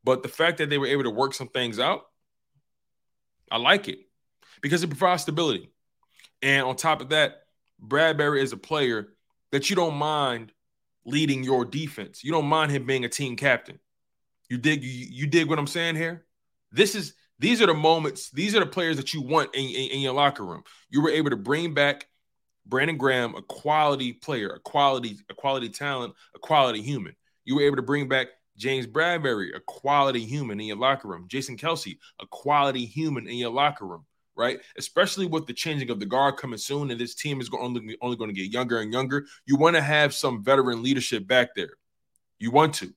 But 0.03 0.23
the 0.23 0.29
fact 0.29 0.59
that 0.59 0.69
they 0.69 0.77
were 0.77 0.87
able 0.87 1.03
to 1.03 1.09
work 1.09 1.33
some 1.33 1.49
things 1.49 1.77
out, 1.77 2.05
I 3.51 3.57
like 3.57 3.89
it 3.89 3.99
because 4.61 4.81
it 4.81 4.87
provides 4.87 5.23
stability. 5.23 5.71
And 6.41 6.65
on 6.65 6.77
top 6.77 7.01
of 7.01 7.09
that, 7.09 7.43
Bradberry 7.85 8.41
is 8.41 8.53
a 8.53 8.57
player 8.57 9.09
that 9.51 9.69
you 9.69 9.75
don't 9.75 9.95
mind 9.95 10.53
leading 11.05 11.43
your 11.43 11.65
defense. 11.65 12.23
You 12.23 12.31
don't 12.31 12.45
mind 12.45 12.71
him 12.71 12.85
being 12.85 13.05
a 13.05 13.09
team 13.09 13.35
captain. 13.35 13.79
You 14.49 14.57
dig 14.57 14.83
you, 14.83 15.07
you 15.09 15.27
dig 15.27 15.47
what 15.47 15.59
I'm 15.59 15.67
saying 15.67 15.95
here? 15.95 16.25
This 16.71 16.95
is 16.95 17.13
these 17.39 17.61
are 17.61 17.67
the 17.67 17.73
moments, 17.73 18.29
these 18.29 18.55
are 18.55 18.59
the 18.59 18.67
players 18.67 18.97
that 18.97 19.13
you 19.13 19.21
want 19.21 19.55
in, 19.55 19.65
in, 19.65 19.91
in 19.91 19.99
your 20.01 20.13
locker 20.13 20.45
room. 20.45 20.63
You 20.89 21.01
were 21.01 21.09
able 21.09 21.31
to 21.31 21.35
bring 21.35 21.73
back 21.73 22.07
Brandon 22.67 22.97
Graham, 22.97 23.33
a 23.35 23.41
quality 23.41 24.13
player, 24.13 24.49
a 24.49 24.59
quality, 24.59 25.17
a 25.29 25.33
quality 25.33 25.69
talent, 25.69 26.13
a 26.35 26.39
quality 26.39 26.83
human. 26.83 27.15
You 27.43 27.55
were 27.55 27.63
able 27.63 27.77
to 27.77 27.81
bring 27.81 28.07
back 28.07 28.27
James 28.57 28.85
Bradberry, 28.85 29.55
a 29.55 29.59
quality 29.59 30.23
human 30.23 30.59
in 30.59 30.67
your 30.67 30.77
locker 30.77 31.07
room. 31.07 31.25
Jason 31.27 31.57
Kelce, 31.57 31.97
a 32.19 32.27
quality 32.27 32.85
human 32.85 33.27
in 33.27 33.37
your 33.37 33.49
locker 33.49 33.87
room, 33.87 34.05
right? 34.41 34.59
Especially 34.75 35.27
with 35.27 35.45
the 35.45 35.53
changing 35.53 35.91
of 35.91 35.99
the 35.99 36.05
guard 36.05 36.37
coming 36.37 36.57
soon, 36.57 36.89
and 36.89 36.99
this 36.99 37.13
team 37.13 37.39
is 37.39 37.49
only, 37.57 37.95
only 38.01 38.17
going 38.17 38.29
to 38.29 38.35
get 38.35 38.51
younger 38.51 38.79
and 38.79 38.91
younger. 38.91 39.25
You 39.45 39.55
want 39.55 39.75
to 39.75 39.81
have 39.81 40.15
some 40.15 40.43
veteran 40.43 40.81
leadership 40.81 41.27
back 41.27 41.49
there. 41.55 41.73
You 42.39 42.49
want 42.49 42.73
to. 42.75 42.91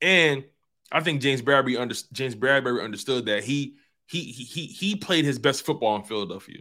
And 0.00 0.44
I 0.92 1.00
think 1.00 1.20
James 1.20 1.42
Bradberry 1.42 1.78
under, 1.78 1.96
James 2.12 2.36
Bradberry 2.36 2.82
understood 2.82 3.26
that 3.26 3.42
he 3.42 3.74
he 4.06 4.22
he 4.22 4.66
he 4.66 4.94
played 4.94 5.24
his 5.24 5.40
best 5.40 5.66
football 5.66 5.96
in 5.96 6.04
Philadelphia. 6.04 6.60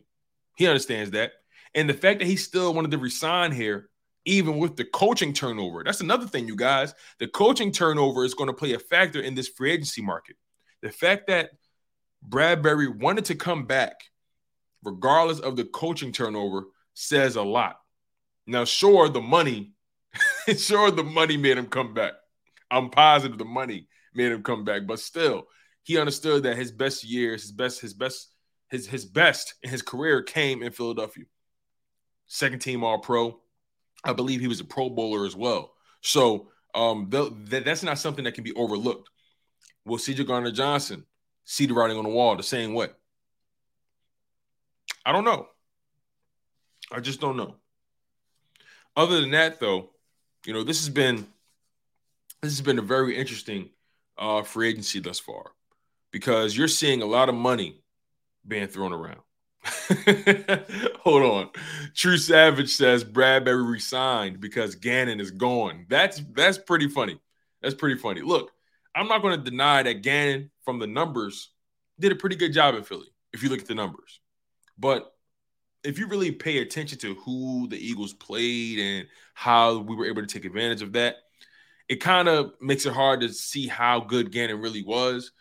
He 0.58 0.68
understands 0.68 1.12
that. 1.12 1.34
And 1.76 1.88
the 1.88 1.94
fact 1.94 2.20
that 2.20 2.26
he 2.26 2.36
still 2.36 2.74
wanted 2.74 2.92
to 2.92 2.98
resign 2.98 3.52
here 3.52 3.90
even 4.26 4.58
with 4.58 4.76
the 4.76 4.84
coaching 4.84 5.34
turnover. 5.34 5.84
That's 5.84 6.02
another 6.02 6.28
thing, 6.28 6.48
you 6.48 6.56
guys. 6.56 6.94
The 7.20 7.28
coaching 7.28 7.72
turnover 7.72 8.26
is 8.26 8.34
going 8.34 8.48
to 8.48 8.54
play 8.54 8.74
a 8.74 8.80
factor 8.80 9.22
in 9.22 9.34
this 9.34 9.48
free 9.48 9.72
agency 9.72 10.02
market. 10.02 10.36
The 10.82 10.92
fact 10.92 11.28
that 11.28 11.52
Bradberry 12.28 12.94
wanted 12.94 13.26
to 13.26 13.36
come 13.36 13.66
back, 13.66 13.96
regardless 14.84 15.40
of 15.40 15.56
the 15.56 15.66
coaching 15.66 16.12
turnover, 16.12 16.66
says 16.94 17.36
a 17.36 17.42
lot. 17.42 17.78
Now, 18.46 18.66
sure, 18.66 19.10
the 19.10 19.22
money, 19.22 19.74
sure, 20.58 20.92
the 20.92 21.04
money 21.04 21.38
made 21.38 21.58
him 21.58 21.68
come 21.68 21.94
back. 21.94 22.14
I'm 22.72 22.90
positive 22.90 23.38
the 23.38 23.46
money 23.46 23.88
made 24.14 24.32
him 24.32 24.44
come 24.44 24.64
back, 24.64 24.84
but 24.88 25.00
still, 25.00 25.48
he 25.84 25.98
understood 25.98 26.44
that 26.44 26.58
his 26.58 26.72
best 26.72 27.04
years, 27.04 27.44
his 27.44 27.52
best, 27.52 27.82
his 27.82 27.94
best, 27.94 28.30
his 28.70 28.88
his 28.88 29.06
best 29.06 29.56
in 29.64 29.70
his 29.70 29.82
career 29.82 30.22
came 30.22 30.62
in 30.62 30.72
Philadelphia. 30.72 31.26
Second 32.28 32.60
team 32.60 32.84
All 32.84 33.00
Pro, 33.00 33.40
I 34.04 34.14
believe 34.14 34.40
he 34.40 34.48
was 34.48 34.60
a 34.60 34.66
Pro 34.66 34.90
Bowler 34.90 35.26
as 35.26 35.36
well. 35.36 35.74
So 36.02 36.50
um, 36.76 37.10
th- 37.10 37.64
that's 37.64 37.84
not 37.84 37.98
something 37.98 38.24
that 38.26 38.36
can 38.36 38.44
be 38.44 38.54
overlooked. 38.54 39.10
Will 39.86 39.98
C.J. 39.98 40.26
Gardner 40.26 40.52
Johnson 40.52 41.06
see 41.50 41.66
the 41.66 41.74
writing 41.74 41.98
on 41.98 42.04
the 42.04 42.10
wall 42.10 42.36
the 42.36 42.44
same 42.44 42.76
way? 42.76 42.90
I 45.04 45.12
don't 45.12 45.24
know. 45.24 45.48
I 46.92 47.00
just 47.00 47.20
don't 47.20 47.38
know. 47.38 47.56
Other 48.96 49.20
than 49.20 49.32
that, 49.32 49.60
though, 49.60 49.90
you 50.46 50.54
know, 50.54 50.64
this 50.64 50.80
has 50.82 50.90
been 50.90 51.26
this 52.42 52.52
has 52.52 52.62
been 52.62 52.78
a 52.78 52.84
very 52.84 53.18
interesting 53.18 53.70
uh, 54.18 54.44
free 54.44 54.70
agency 54.70 55.00
thus 55.00 55.20
far 55.20 55.52
because 56.12 56.56
you're 56.56 56.68
seeing 56.68 57.02
a 57.02 57.06
lot 57.06 57.30
of 57.30 57.36
money 57.36 57.82
being 58.48 58.68
thrown 58.68 58.94
around. 58.94 59.22
Hold 61.00 61.24
on. 61.24 61.50
True 61.96 62.18
Savage 62.18 62.70
says 62.70 63.04
Bradberry 63.04 63.70
resigned 63.70 64.40
because 64.40 64.76
Gannon 64.76 65.20
is 65.20 65.32
gone. 65.32 65.88
That's 65.90 66.22
that's 66.34 66.60
pretty 66.60 66.88
funny. 66.88 67.20
That's 67.62 67.76
pretty 67.76 67.98
funny. 67.98 68.22
Look, 68.22 68.52
I'm 68.96 69.08
not 69.08 69.22
going 69.22 69.38
to 69.38 69.50
deny 69.50 69.84
that 69.84 70.02
Gannon, 70.02 70.52
from 70.70 70.78
the 70.78 70.86
numbers, 70.86 71.50
did 72.00 72.12
a 72.12 72.16
pretty 72.16 72.36
good 72.36 72.54
job 72.54 72.76
in 72.76 72.84
Philly. 72.84 73.08
If 73.34 73.42
you 73.42 73.50
look 73.50 73.60
at 73.60 73.68
the 73.68 73.74
numbers, 73.74 74.20
but 74.78 75.12
if 75.84 75.98
you 75.98 76.06
really 76.08 76.32
pay 76.32 76.60
attention 76.60 77.00
to 77.00 77.16
who 77.16 77.68
the 77.68 77.78
Eagles 77.78 78.14
played 78.14 78.78
and 78.78 79.08
how 79.34 79.80
we 79.80 79.96
were 79.96 80.06
able 80.06 80.22
to 80.22 80.28
take 80.28 80.46
advantage 80.46 80.84
of 80.84 80.94
that, 80.94 81.16
it 81.88 81.96
kind 81.96 82.28
of 82.28 82.52
makes 82.62 82.86
it 82.86 82.94
hard 82.94 83.22
to 83.22 83.30
see 83.30 83.68
how 83.68 84.00
good 84.00 84.32
Gannon 84.32 84.62
really 84.62 84.84
was. 84.84 85.32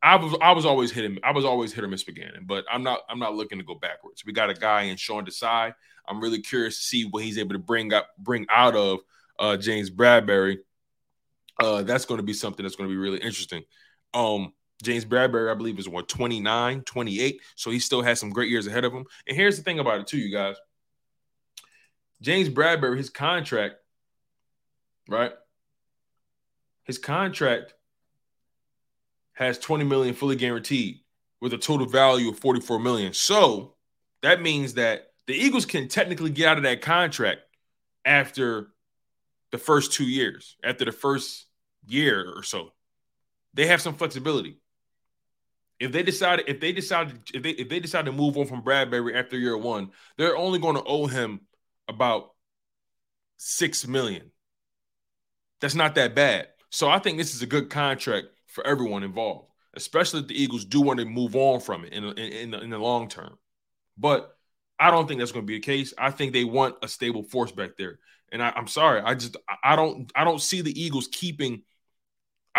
I 0.00 0.14
was 0.14 0.38
I 0.40 0.52
was 0.52 0.64
always 0.64 0.92
hitting 0.92 1.18
I 1.24 1.32
was 1.32 1.44
always 1.44 1.72
hit 1.72 1.82
or 1.82 1.88
miss 1.88 2.04
for 2.04 2.12
Gannon, 2.12 2.44
but 2.46 2.64
I'm 2.70 2.84
not 2.84 3.00
I'm 3.08 3.18
not 3.18 3.34
looking 3.34 3.58
to 3.58 3.64
go 3.64 3.74
backwards. 3.74 4.24
We 4.24 4.32
got 4.32 4.48
a 4.48 4.54
guy 4.54 4.82
in 4.82 4.96
Sean 4.96 5.26
Desai. 5.26 5.74
I'm 6.06 6.20
really 6.20 6.40
curious 6.40 6.76
to 6.76 6.82
see 6.84 7.04
what 7.04 7.24
he's 7.24 7.36
able 7.36 7.54
to 7.54 7.58
bring 7.58 7.92
up 7.92 8.10
bring 8.16 8.46
out 8.48 8.76
of 8.76 9.00
uh, 9.40 9.56
James 9.56 9.90
Bradberry. 9.90 10.58
Uh, 11.58 11.82
that's 11.82 12.04
going 12.04 12.18
to 12.18 12.24
be 12.24 12.32
something 12.32 12.62
that's 12.62 12.76
going 12.76 12.88
to 12.88 12.94
be 12.94 12.96
really 12.96 13.18
interesting. 13.18 13.64
Um, 14.14 14.52
James 14.82 15.04
Bradberry, 15.04 15.50
I 15.50 15.54
believe, 15.54 15.78
is 15.78 15.88
what 15.88 16.08
29, 16.08 16.82
28. 16.82 17.40
So 17.54 17.70
he 17.70 17.78
still 17.78 18.02
has 18.02 18.18
some 18.18 18.30
great 18.30 18.50
years 18.50 18.66
ahead 18.66 18.84
of 18.84 18.92
him. 18.92 19.04
And 19.26 19.36
here's 19.36 19.56
the 19.56 19.62
thing 19.62 19.78
about 19.78 20.00
it, 20.00 20.06
too, 20.06 20.18
you 20.18 20.32
guys. 20.32 20.56
James 22.22 22.48
Bradberry, 22.48 22.96
his 22.96 23.10
contract, 23.10 23.76
right? 25.08 25.32
His 26.84 26.98
contract 26.98 27.74
has 29.32 29.58
20 29.58 29.84
million 29.84 30.14
fully 30.14 30.36
guaranteed 30.36 31.00
with 31.40 31.52
a 31.54 31.58
total 31.58 31.86
value 31.86 32.30
of 32.30 32.38
44 32.38 32.78
million. 32.78 33.14
So 33.14 33.74
that 34.22 34.42
means 34.42 34.74
that 34.74 35.12
the 35.26 35.34
Eagles 35.34 35.64
can 35.64 35.88
technically 35.88 36.30
get 36.30 36.48
out 36.48 36.56
of 36.58 36.64
that 36.64 36.82
contract 36.82 37.40
after 38.04 38.68
the 39.50 39.58
first 39.58 39.92
two 39.92 40.04
years, 40.04 40.56
after 40.62 40.84
the 40.84 40.92
first 40.92 41.46
year 41.86 42.32
or 42.34 42.42
so. 42.42 42.72
They 43.54 43.66
have 43.66 43.80
some 43.80 43.94
flexibility. 43.94 44.58
If 45.78 45.92
they 45.92 46.02
decided, 46.02 46.44
if 46.48 46.60
they 46.60 46.72
decided, 46.72 47.20
if 47.32 47.42
they 47.42 47.50
if 47.50 47.68
they 47.68 47.80
decide 47.80 48.04
to 48.04 48.12
move 48.12 48.36
on 48.36 48.46
from 48.46 48.62
Bradberry 48.62 49.14
after 49.14 49.38
year 49.38 49.56
one, 49.56 49.90
they're 50.18 50.36
only 50.36 50.58
going 50.58 50.76
to 50.76 50.84
owe 50.84 51.06
him 51.06 51.40
about 51.88 52.32
six 53.38 53.86
million. 53.86 54.30
That's 55.60 55.74
not 55.74 55.94
that 55.94 56.14
bad. 56.14 56.48
So 56.70 56.88
I 56.88 56.98
think 56.98 57.18
this 57.18 57.34
is 57.34 57.42
a 57.42 57.46
good 57.46 57.70
contract 57.70 58.28
for 58.46 58.66
everyone 58.66 59.02
involved, 59.02 59.48
especially 59.74 60.20
if 60.20 60.28
the 60.28 60.40
Eagles 60.40 60.64
do 60.64 60.80
want 60.82 61.00
to 61.00 61.06
move 61.06 61.34
on 61.34 61.60
from 61.60 61.84
it 61.84 61.92
in 61.92 62.04
in, 62.04 62.18
in, 62.18 62.50
the, 62.50 62.60
in 62.60 62.70
the 62.70 62.78
long 62.78 63.08
term. 63.08 63.38
But 63.96 64.36
I 64.78 64.90
don't 64.90 65.06
think 65.06 65.20
that's 65.20 65.32
going 65.32 65.44
to 65.44 65.50
be 65.50 65.58
the 65.58 65.62
case. 65.62 65.92
I 65.98 66.10
think 66.10 66.32
they 66.32 66.44
want 66.44 66.76
a 66.82 66.88
stable 66.88 67.22
force 67.22 67.52
back 67.52 67.76
there. 67.76 67.98
And 68.32 68.42
I, 68.42 68.52
am 68.56 68.66
sorry, 68.66 69.02
I 69.02 69.14
just 69.14 69.36
I 69.62 69.76
don't 69.76 70.10
I 70.14 70.24
don't 70.24 70.40
see 70.40 70.62
the 70.62 70.80
Eagles 70.80 71.08
keeping. 71.10 71.62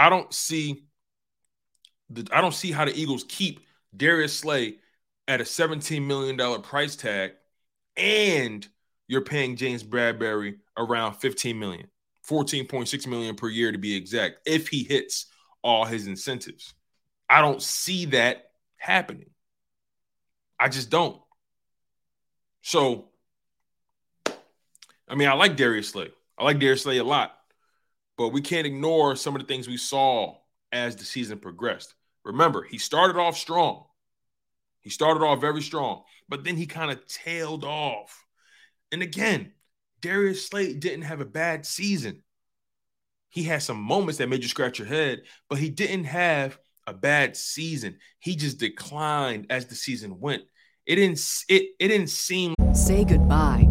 I 0.02 0.10
don't 0.10 0.34
see 0.34 0.86
the 2.10 2.28
I 2.32 2.42
don't 2.42 2.56
see 2.56 2.72
how 2.72 2.86
the 2.86 3.00
Eagles 3.00 3.24
keep 3.30 3.60
Darius 3.96 4.36
Slay 4.36 4.78
at 5.28 5.42
a 5.42 5.46
17 5.46 6.08
million 6.08 6.36
dollar 6.36 6.58
price 6.58 6.96
tag, 6.96 7.34
and 7.96 8.68
you're 9.08 9.22
paying 9.22 9.58
James 9.58 9.84
Bradberry 9.84 10.56
around 10.76 11.18
15 11.18 11.60
million, 11.60 11.88
14.6 12.28 13.06
million 13.06 13.36
per 13.36 13.48
year 13.48 13.72
to 13.72 13.78
be 13.78 13.96
exact, 13.96 14.38
if 14.48 14.70
he 14.70 14.84
hits 14.84 15.28
all 15.64 15.86
his 15.86 16.08
incentives. 16.08 16.74
I 17.30 17.42
don't 17.42 17.62
see 17.62 18.06
that 18.06 18.50
happening. 18.78 19.30
I 20.60 20.70
just 20.70 20.90
don't. 20.90 21.22
So, 22.64 23.10
I 25.08 25.14
mean, 25.14 25.28
I 25.28 25.34
like 25.34 25.58
Darius 25.58 25.90
Slay. 25.90 26.10
I 26.40 26.44
like 26.44 26.58
Darius 26.58 26.82
Slay 26.82 26.98
a 26.98 27.04
lot, 27.04 27.38
but 28.17 28.30
we 28.30 28.41
can't 28.41 28.67
ignore 28.67 29.15
some 29.15 29.36
of 29.36 29.41
the 29.41 29.47
things 29.47 29.67
we 29.67 29.78
saw 29.78 30.38
as 30.71 30.95
the 30.95 31.06
season 31.06 31.39
progressed. 31.39 31.93
Remember, 32.24 32.63
he 32.63 32.78
started 32.78 33.17
off 33.17 33.38
strong. 33.38 33.86
He 34.82 34.89
started 34.89 35.24
off 35.24 35.41
very 35.41 35.62
strong, 35.62 36.04
but 36.28 36.43
then 36.43 36.56
he 36.56 36.65
kind 36.65 36.91
of 36.91 37.06
tailed 37.08 37.63
off. 37.63 38.26
And 38.91 39.02
again, 39.02 39.54
Darius 40.02 40.47
Slay 40.47 40.74
didn't 40.74 41.04
have 41.04 41.21
a 41.21 41.26
bad 41.26 41.65
season 41.65 42.24
he 43.32 43.43
had 43.43 43.63
some 43.63 43.82
moments 43.82 44.17
that 44.17 44.28
made 44.28 44.43
you 44.43 44.50
scratch 44.50 44.78
your 44.78 44.89
head, 44.89 45.24
but 45.50 45.58
he 45.58 45.69
didn't 45.69 46.04
have 46.04 46.60
a 46.86 46.93
bad 46.93 47.38
season. 47.38 47.97
He 48.19 48.36
just 48.36 48.60
declined 48.60 49.47
as 49.50 49.65
the 49.65 49.76
season 49.76 50.19
went. 50.19 50.43
It 50.86 50.95
didn't 50.95 51.19
it, 51.47 51.69
it 51.80 51.88
didn't 51.88 52.10
seem 52.10 52.54
Say 52.74 53.06
goodbye 53.06 53.71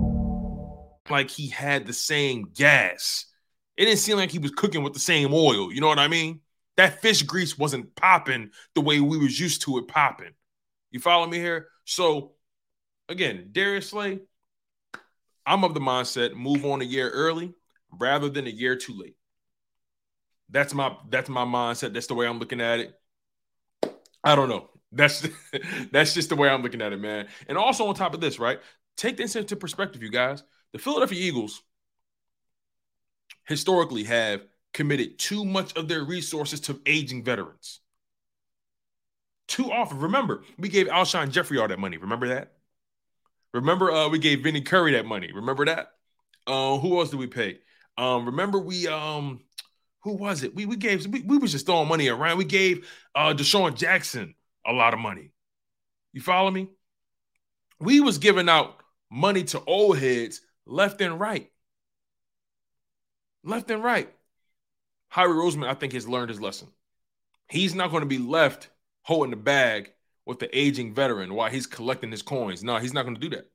Like 1.09 1.29
he 1.29 1.47
had 1.47 1.85
the 1.85 1.93
same 1.93 2.51
gas. 2.55 3.25
It 3.77 3.85
didn't 3.85 3.99
seem 3.99 4.17
like 4.17 4.31
he 4.31 4.39
was 4.39 4.51
cooking 4.51 4.83
with 4.83 4.93
the 4.93 4.99
same 4.99 5.33
oil. 5.33 5.73
You 5.73 5.81
know 5.81 5.87
what 5.87 5.99
I 5.99 6.07
mean? 6.07 6.41
That 6.77 7.01
fish 7.01 7.23
grease 7.23 7.57
wasn't 7.57 7.95
popping 7.95 8.51
the 8.75 8.81
way 8.81 8.99
we 8.99 9.17
was 9.17 9.39
used 9.39 9.63
to 9.63 9.77
it 9.77 9.87
popping. 9.87 10.33
You 10.91 10.99
follow 10.99 11.27
me 11.27 11.37
here? 11.37 11.67
So 11.85 12.33
again, 13.09 13.49
Darius 13.51 13.89
Slay, 13.89 14.19
I'm 15.45 15.63
of 15.63 15.73
the 15.73 15.79
mindset 15.79 16.33
move 16.33 16.65
on 16.65 16.81
a 16.81 16.85
year 16.85 17.09
early 17.09 17.53
rather 17.91 18.29
than 18.29 18.47
a 18.47 18.51
year 18.51 18.75
too 18.75 18.93
late. 18.97 19.15
That's 20.49 20.73
my 20.73 20.95
that's 21.09 21.29
my 21.29 21.45
mindset. 21.45 21.93
That's 21.93 22.07
the 22.07 22.13
way 22.13 22.27
I'm 22.27 22.39
looking 22.39 22.61
at 22.61 22.79
it. 22.79 22.93
I 24.23 24.35
don't 24.35 24.49
know. 24.49 24.69
That's 24.91 25.27
that's 25.91 26.13
just 26.13 26.29
the 26.29 26.35
way 26.35 26.49
I'm 26.49 26.61
looking 26.61 26.81
at 26.81 26.93
it, 26.93 26.99
man. 26.99 27.27
And 27.47 27.57
also 27.57 27.87
on 27.87 27.95
top 27.95 28.13
of 28.13 28.21
this, 28.21 28.39
right? 28.39 28.59
Take 28.97 29.17
this 29.17 29.35
into 29.35 29.55
perspective, 29.55 30.03
you 30.03 30.11
guys. 30.11 30.43
The 30.73 30.79
Philadelphia 30.79 31.19
Eagles 31.19 31.61
historically 33.45 34.03
have 34.05 34.41
committed 34.73 35.19
too 35.19 35.43
much 35.43 35.75
of 35.75 35.87
their 35.87 36.03
resources 36.03 36.61
to 36.61 36.79
aging 36.85 37.23
veterans. 37.23 37.81
Too 39.47 39.71
often. 39.71 39.99
Remember, 39.99 40.43
we 40.57 40.69
gave 40.69 40.87
Alshon 40.87 41.31
Jeffery 41.31 41.57
all 41.57 41.67
that 41.67 41.79
money. 41.79 41.97
Remember 41.97 42.29
that? 42.29 42.53
Remember, 43.53 43.91
uh, 43.91 44.07
we 44.07 44.17
gave 44.17 44.43
Vinny 44.43 44.61
Curry 44.61 44.93
that 44.93 45.05
money. 45.05 45.29
Remember 45.33 45.65
that? 45.65 45.91
Uh, 46.47 46.77
who 46.77 46.99
else 46.99 47.09
did 47.09 47.19
we 47.19 47.27
pay? 47.27 47.59
Um, 47.97 48.25
remember 48.25 48.59
we 48.59 48.87
um, 48.87 49.41
who 50.03 50.13
was 50.13 50.43
it? 50.43 50.55
We 50.55 50.65
we 50.65 50.77
gave 50.77 51.05
we, 51.07 51.21
we 51.21 51.37
was 51.37 51.51
just 51.51 51.65
throwing 51.65 51.87
money 51.87 52.07
around. 52.07 52.37
We 52.37 52.45
gave 52.45 52.87
uh 53.13 53.33
DeSean 53.33 53.75
Jackson 53.75 54.35
a 54.65 54.71
lot 54.71 54.93
of 54.93 54.99
money. 54.99 55.31
You 56.13 56.21
follow 56.21 56.49
me? 56.49 56.69
We 57.79 57.99
was 57.99 58.17
giving 58.17 58.49
out 58.49 58.77
money 59.11 59.43
to 59.45 59.61
old 59.65 59.97
heads 59.97 60.41
left 60.71 61.01
and 61.01 61.19
right. 61.19 61.51
Left 63.43 63.69
and 63.69 63.83
right. 63.83 64.09
Howie 65.09 65.27
Roseman, 65.27 65.67
I 65.67 65.73
think, 65.73 65.93
has 65.93 66.07
learned 66.07 66.29
his 66.29 66.41
lesson. 66.41 66.69
He's 67.49 67.75
not 67.75 67.91
going 67.91 68.01
to 68.01 68.07
be 68.07 68.17
left 68.17 68.69
holding 69.03 69.31
the 69.31 69.37
bag 69.37 69.91
with 70.25 70.39
the 70.39 70.57
aging 70.57 70.93
veteran 70.93 71.33
while 71.33 71.49
he's 71.49 71.67
collecting 71.67 72.11
his 72.11 72.21
coins. 72.21 72.63
No, 72.63 72.77
he's 72.77 72.93
not 72.93 73.03
going 73.03 73.15
to 73.15 73.21
do 73.21 73.35
that. 73.35 73.49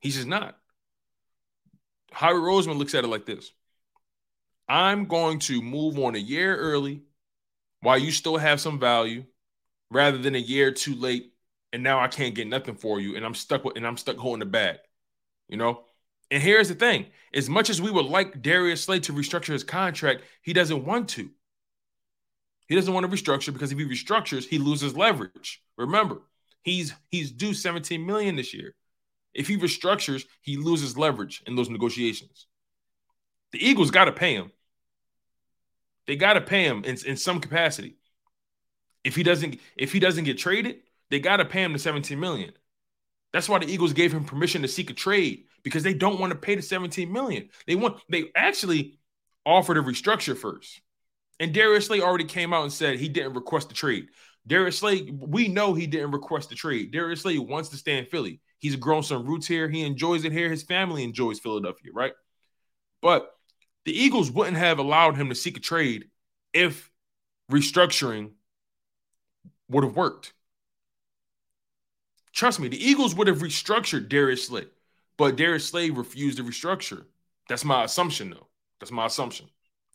He's 0.00 0.14
just 0.14 0.28
not. 0.28 0.56
Howie 2.12 2.34
Roseman 2.34 2.78
looks 2.78 2.94
at 2.94 3.04
it 3.04 3.08
like 3.08 3.26
this 3.26 3.52
I'm 4.68 5.06
going 5.06 5.38
to 5.40 5.60
move 5.60 5.98
on 5.98 6.14
a 6.14 6.18
year 6.18 6.56
early 6.56 7.02
while 7.80 7.98
you 7.98 8.10
still 8.10 8.38
have 8.38 8.60
some 8.60 8.80
value 8.80 9.24
rather 9.90 10.16
than 10.16 10.34
a 10.34 10.38
year 10.38 10.72
too 10.72 10.94
late 10.94 11.32
and 11.72 11.82
now 11.82 12.00
I 12.00 12.08
can't 12.08 12.34
get 12.34 12.46
nothing 12.46 12.76
for 12.76 13.00
you 13.00 13.16
and 13.16 13.24
I'm 13.24 13.34
stuck 13.34 13.64
with 13.64 13.76
and 13.76 13.86
I'm 13.86 13.98
stuck 13.98 14.16
holding 14.16 14.40
the 14.40 14.46
bag. 14.46 14.78
You 15.48 15.58
know? 15.58 15.84
And 16.30 16.42
here's 16.42 16.68
the 16.68 16.74
thing: 16.74 17.06
as 17.32 17.48
much 17.48 17.70
as 17.70 17.80
we 17.80 17.90
would 17.90 18.06
like 18.06 18.42
Darius 18.42 18.84
Slay 18.84 19.00
to 19.00 19.12
restructure 19.12 19.52
his 19.52 19.64
contract, 19.64 20.22
he 20.42 20.52
doesn't 20.52 20.84
want 20.84 21.08
to. 21.10 21.30
He 22.66 22.74
doesn't 22.74 22.92
want 22.92 23.08
to 23.08 23.16
restructure 23.16 23.52
because 23.52 23.70
if 23.72 23.78
he 23.78 23.84
restructures, 23.84 24.44
he 24.44 24.58
loses 24.58 24.96
leverage. 24.96 25.62
Remember, 25.76 26.22
he's 26.62 26.92
he's 27.10 27.30
due 27.30 27.54
17 27.54 28.04
million 28.04 28.36
this 28.36 28.52
year. 28.52 28.74
If 29.34 29.48
he 29.48 29.56
restructures, 29.56 30.24
he 30.40 30.56
loses 30.56 30.96
leverage 30.96 31.42
in 31.46 31.56
those 31.56 31.70
negotiations. 31.70 32.46
The 33.52 33.64
Eagles 33.64 33.90
got 33.90 34.06
to 34.06 34.12
pay 34.12 34.34
him. 34.34 34.50
They 36.06 36.16
got 36.16 36.34
to 36.34 36.40
pay 36.40 36.64
him 36.64 36.84
in, 36.84 36.96
in 37.06 37.16
some 37.16 37.40
capacity. 37.40 37.96
If 39.04 39.14
he 39.14 39.22
doesn't 39.22 39.60
if 39.76 39.92
he 39.92 40.00
doesn't 40.00 40.24
get 40.24 40.38
traded, 40.38 40.80
they 41.10 41.20
got 41.20 41.36
to 41.36 41.44
pay 41.44 41.62
him 41.62 41.72
the 41.72 41.78
17 41.78 42.18
million. 42.18 42.52
That's 43.32 43.48
why 43.48 43.58
the 43.58 43.72
Eagles 43.72 43.92
gave 43.92 44.12
him 44.12 44.24
permission 44.24 44.62
to 44.62 44.68
seek 44.68 44.90
a 44.90 44.94
trade 44.94 45.44
because 45.66 45.82
they 45.82 45.94
don't 45.94 46.20
want 46.20 46.32
to 46.32 46.38
pay 46.38 46.54
the 46.54 46.62
17 46.62 47.12
million. 47.12 47.48
They 47.66 47.74
want 47.74 48.00
they 48.08 48.26
actually 48.36 49.00
offered 49.44 49.76
a 49.76 49.82
restructure 49.82 50.38
first. 50.38 50.80
And 51.40 51.52
Darius 51.52 51.86
Slay 51.86 52.00
already 52.00 52.22
came 52.22 52.52
out 52.52 52.62
and 52.62 52.72
said 52.72 53.00
he 53.00 53.08
didn't 53.08 53.34
request 53.34 53.68
the 53.68 53.74
trade. 53.74 54.06
Darius 54.46 54.78
Slay, 54.78 55.10
we 55.10 55.48
know 55.48 55.74
he 55.74 55.88
didn't 55.88 56.12
request 56.12 56.50
the 56.50 56.54
trade. 56.54 56.92
Darius 56.92 57.22
Slay 57.22 57.38
wants 57.38 57.70
to 57.70 57.76
stay 57.76 57.98
in 57.98 58.06
Philly. 58.06 58.40
He's 58.60 58.76
grown 58.76 59.02
some 59.02 59.26
roots 59.26 59.48
here. 59.48 59.68
He 59.68 59.82
enjoys 59.82 60.24
it 60.24 60.30
here. 60.30 60.48
His 60.48 60.62
family 60.62 61.02
enjoys 61.02 61.40
Philadelphia, 61.40 61.90
right? 61.92 62.12
But 63.02 63.28
the 63.86 63.92
Eagles 63.92 64.30
wouldn't 64.30 64.58
have 64.58 64.78
allowed 64.78 65.16
him 65.16 65.30
to 65.30 65.34
seek 65.34 65.56
a 65.56 65.60
trade 65.60 66.04
if 66.52 66.92
restructuring 67.50 68.34
would 69.68 69.82
have 69.82 69.96
worked. 69.96 70.32
Trust 72.32 72.60
me, 72.60 72.68
the 72.68 72.88
Eagles 72.88 73.16
would 73.16 73.26
have 73.26 73.38
restructured 73.38 74.08
Darius 74.08 74.46
Slay, 74.46 74.66
but 75.16 75.36
Darius 75.36 75.68
Slay 75.68 75.90
refused 75.90 76.38
to 76.38 76.44
restructure. 76.44 77.04
That's 77.48 77.64
my 77.64 77.84
assumption, 77.84 78.30
though. 78.30 78.48
That's 78.80 78.92
my 78.92 79.06
assumption. 79.06 79.46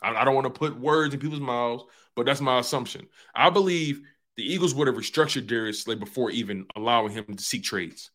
I, 0.01 0.13
I 0.15 0.25
don't 0.25 0.35
want 0.35 0.45
to 0.45 0.59
put 0.59 0.79
words 0.79 1.13
in 1.13 1.19
people's 1.19 1.41
mouths, 1.41 1.83
but 2.15 2.25
that's 2.25 2.41
my 2.41 2.59
assumption. 2.59 3.07
I 3.35 3.49
believe 3.49 4.01
the 4.37 4.43
Eagles 4.43 4.73
would 4.73 4.87
have 4.87 4.95
restructured 4.95 5.47
Darius 5.47 5.83
Slay 5.83 5.95
before 5.95 6.31
even 6.31 6.65
allowing 6.75 7.11
him 7.11 7.25
to 7.25 7.43
seek 7.43 7.63
trades. 7.63 8.11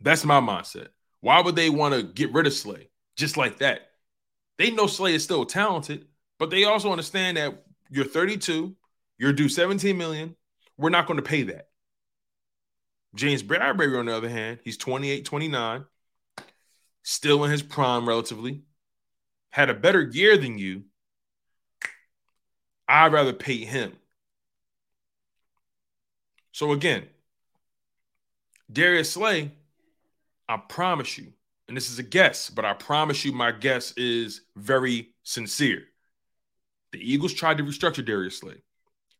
That's 0.00 0.24
my 0.24 0.40
mindset. 0.40 0.88
Why 1.20 1.40
would 1.40 1.56
they 1.56 1.70
want 1.70 1.94
to 1.94 2.02
get 2.02 2.32
rid 2.32 2.46
of 2.46 2.54
Slay 2.54 2.88
just 3.16 3.36
like 3.36 3.58
that? 3.58 3.90
They 4.58 4.70
know 4.70 4.86
Slay 4.86 5.14
is 5.14 5.24
still 5.24 5.44
talented, 5.44 6.06
but 6.38 6.50
they 6.50 6.64
also 6.64 6.90
understand 6.90 7.36
that 7.36 7.64
you're 7.90 8.04
32, 8.04 8.74
you're 9.18 9.32
due 9.32 9.48
17 9.48 9.96
million. 9.96 10.36
We're 10.78 10.90
not 10.90 11.06
going 11.06 11.18
to 11.18 11.22
pay 11.22 11.42
that. 11.44 11.69
James 13.14 13.42
Bradberry, 13.42 13.98
on 13.98 14.06
the 14.06 14.16
other 14.16 14.28
hand, 14.28 14.60
he's 14.64 14.76
28, 14.76 15.24
29, 15.24 15.84
still 17.02 17.44
in 17.44 17.50
his 17.50 17.62
prime 17.62 18.08
relatively, 18.08 18.62
had 19.50 19.68
a 19.68 19.74
better 19.74 20.02
year 20.02 20.36
than 20.36 20.58
you. 20.58 20.84
I'd 22.88 23.12
rather 23.12 23.32
pay 23.32 23.64
him. 23.64 23.96
So 26.52 26.72
again, 26.72 27.08
Darius 28.70 29.12
Slay, 29.12 29.52
I 30.48 30.56
promise 30.56 31.16
you, 31.18 31.32
and 31.68 31.76
this 31.76 31.90
is 31.90 31.98
a 31.98 32.04
guess, 32.04 32.50
but 32.50 32.64
I 32.64 32.74
promise 32.74 33.24
you 33.24 33.32
my 33.32 33.52
guess 33.52 33.92
is 33.96 34.42
very 34.56 35.10
sincere. 35.22 35.84
The 36.92 36.98
Eagles 36.98 37.32
tried 37.32 37.58
to 37.58 37.64
restructure 37.64 38.04
Darius 38.04 38.38
Slay. 38.38 38.62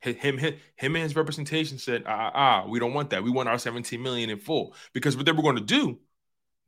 Him, 0.01 0.39
him, 0.39 0.57
and 0.81 0.97
his 0.97 1.15
representation 1.15 1.79
said, 1.79 2.05
ah, 2.07 2.31
ah, 2.35 2.67
we 2.67 2.79
don't 2.79 2.95
want 2.95 3.11
that. 3.11 3.23
We 3.23 3.31
want 3.31 3.51
our 3.51 3.59
17 3.59 4.03
million 4.03 4.31
in 4.31 4.39
full. 4.39 4.75
Because 4.95 5.15
what 5.15 5.27
they 5.27 5.33
were 5.33 5.43
going 5.43 5.57
to 5.57 5.63
do, 5.63 5.99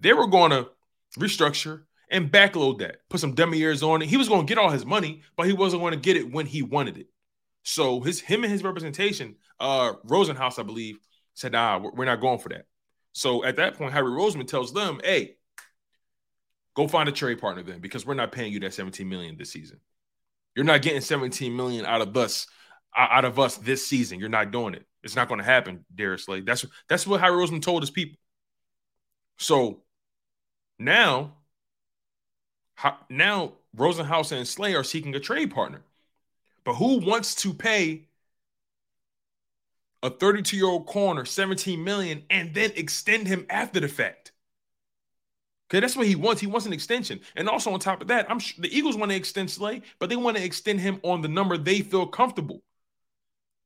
they 0.00 0.12
were 0.12 0.26
going 0.26 0.50
to 0.50 0.68
restructure 1.18 1.82
and 2.10 2.30
backload 2.30 2.80
that, 2.80 2.98
put 3.08 3.20
some 3.20 3.34
dummy 3.34 3.56
years 3.56 3.82
on 3.82 4.02
it. 4.02 4.08
He 4.08 4.18
was 4.18 4.28
going 4.28 4.46
to 4.46 4.50
get 4.50 4.58
all 4.58 4.68
his 4.68 4.84
money, 4.84 5.22
but 5.34 5.46
he 5.46 5.54
wasn't 5.54 5.80
going 5.80 5.94
to 5.94 5.98
get 5.98 6.18
it 6.18 6.30
when 6.30 6.44
he 6.44 6.60
wanted 6.60 6.98
it. 6.98 7.06
So 7.62 8.00
his 8.00 8.20
him 8.20 8.44
and 8.44 8.52
his 8.52 8.62
representation, 8.62 9.36
uh, 9.58 9.94
Rosenhaus, 10.06 10.58
I 10.58 10.62
believe, 10.62 10.98
said, 11.34 11.52
nah, 11.52 11.78
we're 11.78 12.04
not 12.04 12.20
going 12.20 12.38
for 12.38 12.50
that. 12.50 12.66
So 13.12 13.44
at 13.44 13.56
that 13.56 13.76
point, 13.76 13.92
Howie 13.92 14.10
Roseman 14.10 14.46
tells 14.46 14.72
them, 14.72 15.00
hey, 15.02 15.36
go 16.74 16.86
find 16.88 17.08
a 17.08 17.12
trade 17.12 17.40
partner 17.40 17.62
then, 17.62 17.80
because 17.80 18.04
we're 18.04 18.14
not 18.14 18.32
paying 18.32 18.52
you 18.52 18.60
that 18.60 18.74
17 18.74 19.08
million 19.08 19.36
this 19.38 19.50
season. 19.50 19.80
You're 20.54 20.64
not 20.64 20.82
getting 20.82 21.00
17 21.00 21.56
million 21.56 21.86
out 21.86 22.02
of 22.02 22.14
us 22.16 22.46
out 22.96 23.24
of 23.24 23.38
us 23.38 23.56
this 23.56 23.86
season. 23.86 24.18
You're 24.18 24.28
not 24.28 24.50
doing 24.50 24.74
it. 24.74 24.86
It's 25.02 25.16
not 25.16 25.28
going 25.28 25.38
to 25.38 25.44
happen, 25.44 25.84
Darius 25.94 26.24
Slay. 26.24 26.40
That's 26.40 26.64
that's 26.88 27.06
what 27.06 27.20
Howie 27.20 27.32
Roseman 27.32 27.62
told 27.62 27.82
his 27.82 27.90
people. 27.90 28.18
So 29.38 29.82
now, 30.78 31.32
now 33.10 33.52
Rosenhaus 33.76 34.32
and 34.32 34.46
Slay 34.46 34.74
are 34.74 34.84
seeking 34.84 35.14
a 35.14 35.20
trade 35.20 35.52
partner. 35.52 35.82
But 36.64 36.74
who 36.74 36.98
wants 36.98 37.34
to 37.36 37.52
pay 37.52 38.06
a 40.02 40.10
32 40.10 40.56
year 40.56 40.66
old 40.66 40.86
corner 40.86 41.24
17 41.24 41.82
million 41.82 42.24
and 42.30 42.54
then 42.54 42.72
extend 42.76 43.26
him 43.26 43.46
after 43.50 43.80
the 43.80 43.88
fact? 43.88 44.32
Okay, 45.68 45.80
that's 45.80 45.96
what 45.96 46.06
he 46.06 46.14
wants. 46.14 46.40
He 46.40 46.46
wants 46.46 46.66
an 46.66 46.72
extension. 46.72 47.20
And 47.34 47.48
also 47.48 47.72
on 47.72 47.80
top 47.80 48.02
of 48.02 48.08
that, 48.08 48.30
I'm 48.30 48.38
sure 48.38 48.60
the 48.60 48.76
Eagles 48.76 48.96
want 48.96 49.10
to 49.10 49.16
extend 49.16 49.50
Slay, 49.50 49.82
but 49.98 50.10
they 50.10 50.16
want 50.16 50.36
to 50.36 50.44
extend 50.44 50.80
him 50.80 51.00
on 51.02 51.22
the 51.22 51.28
number 51.28 51.56
they 51.56 51.80
feel 51.80 52.06
comfortable. 52.06 52.62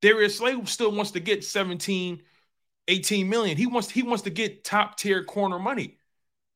Darius 0.07 0.39
Slay 0.39 0.65
still 0.67 0.93
wants 0.93 1.13
to 1.13 1.21
get 1.21 1.45
17, 1.45 2.23
18 2.89 3.29
million. 3.29 3.57
He 3.57 3.67
wants 3.67 3.91
he 3.91 4.03
wants 4.03 4.23
to 4.25 4.31
get 4.31 4.65
top 4.65 4.97
tier 4.97 5.25
corner 5.25 5.59
money, 5.59 5.99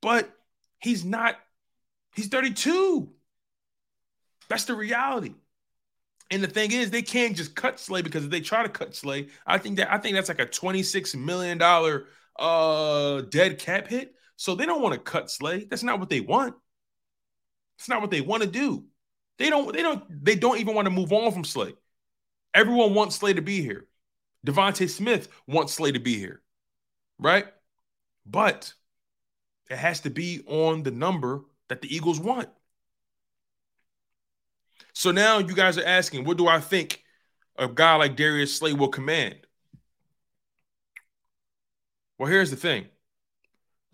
but 0.00 0.30
he's 0.78 1.04
not 1.04 1.36
He's 2.14 2.28
32. 2.28 3.08
That's 4.48 4.64
the 4.64 4.74
reality. 4.74 5.34
And 6.30 6.42
the 6.42 6.48
thing 6.48 6.72
is, 6.72 6.90
they 6.90 7.02
can't 7.02 7.36
just 7.36 7.54
cut 7.54 7.80
Slay 7.80 8.02
because 8.02 8.24
if 8.24 8.30
they 8.30 8.40
try 8.40 8.62
to 8.62 8.68
cut 8.68 8.94
Slay, 8.94 9.28
I 9.46 9.58
think 9.58 9.76
that 9.76 9.92
I 9.92 9.98
think 9.98 10.14
that's 10.14 10.28
like 10.28 10.40
a 10.40 10.46
$26 10.46 11.16
million 11.16 11.60
uh 12.38 13.20
dead 13.22 13.58
cap 13.58 13.88
hit. 13.88 14.14
So 14.36 14.54
they 14.54 14.66
don't 14.66 14.82
want 14.82 14.94
to 14.94 15.00
cut 15.00 15.30
Slay. 15.30 15.64
That's 15.64 15.82
not 15.82 15.98
what 15.98 16.08
they 16.08 16.20
want. 16.20 16.54
It's 17.78 17.88
not 17.88 18.00
what 18.00 18.10
they 18.10 18.20
want 18.20 18.42
to 18.42 18.48
do. 18.48 18.84
They 19.38 19.50
don't, 19.50 19.72
they 19.72 19.82
don't, 19.82 20.24
they 20.24 20.34
don't 20.34 20.58
even 20.58 20.74
want 20.74 20.86
to 20.86 20.90
move 20.90 21.12
on 21.12 21.32
from 21.32 21.44
Slay. 21.44 21.72
Everyone 22.54 22.94
wants 22.94 23.16
Slay 23.16 23.32
to 23.32 23.42
be 23.42 23.62
here. 23.62 23.86
DeVonta 24.46 24.88
Smith 24.88 25.28
wants 25.46 25.74
Slay 25.74 25.92
to 25.92 26.00
be 26.00 26.16
here. 26.18 26.42
Right? 27.18 27.46
But 28.26 28.72
it 29.70 29.76
has 29.76 30.00
to 30.00 30.10
be 30.10 30.42
on 30.46 30.82
the 30.82 30.90
number 30.90 31.42
that 31.68 31.80
the 31.80 31.94
Eagles 31.94 32.18
want. 32.18 32.48
So 34.92 35.12
now 35.12 35.38
you 35.38 35.54
guys 35.54 35.78
are 35.78 35.86
asking, 35.86 36.24
what 36.24 36.36
do 36.36 36.48
I 36.48 36.60
think 36.60 37.04
a 37.56 37.68
guy 37.68 37.94
like 37.96 38.16
Darius 38.16 38.56
Slay 38.56 38.72
will 38.72 38.88
command? 38.88 39.36
Well, 42.18 42.28
here's 42.28 42.50
the 42.50 42.56
thing. 42.56 42.86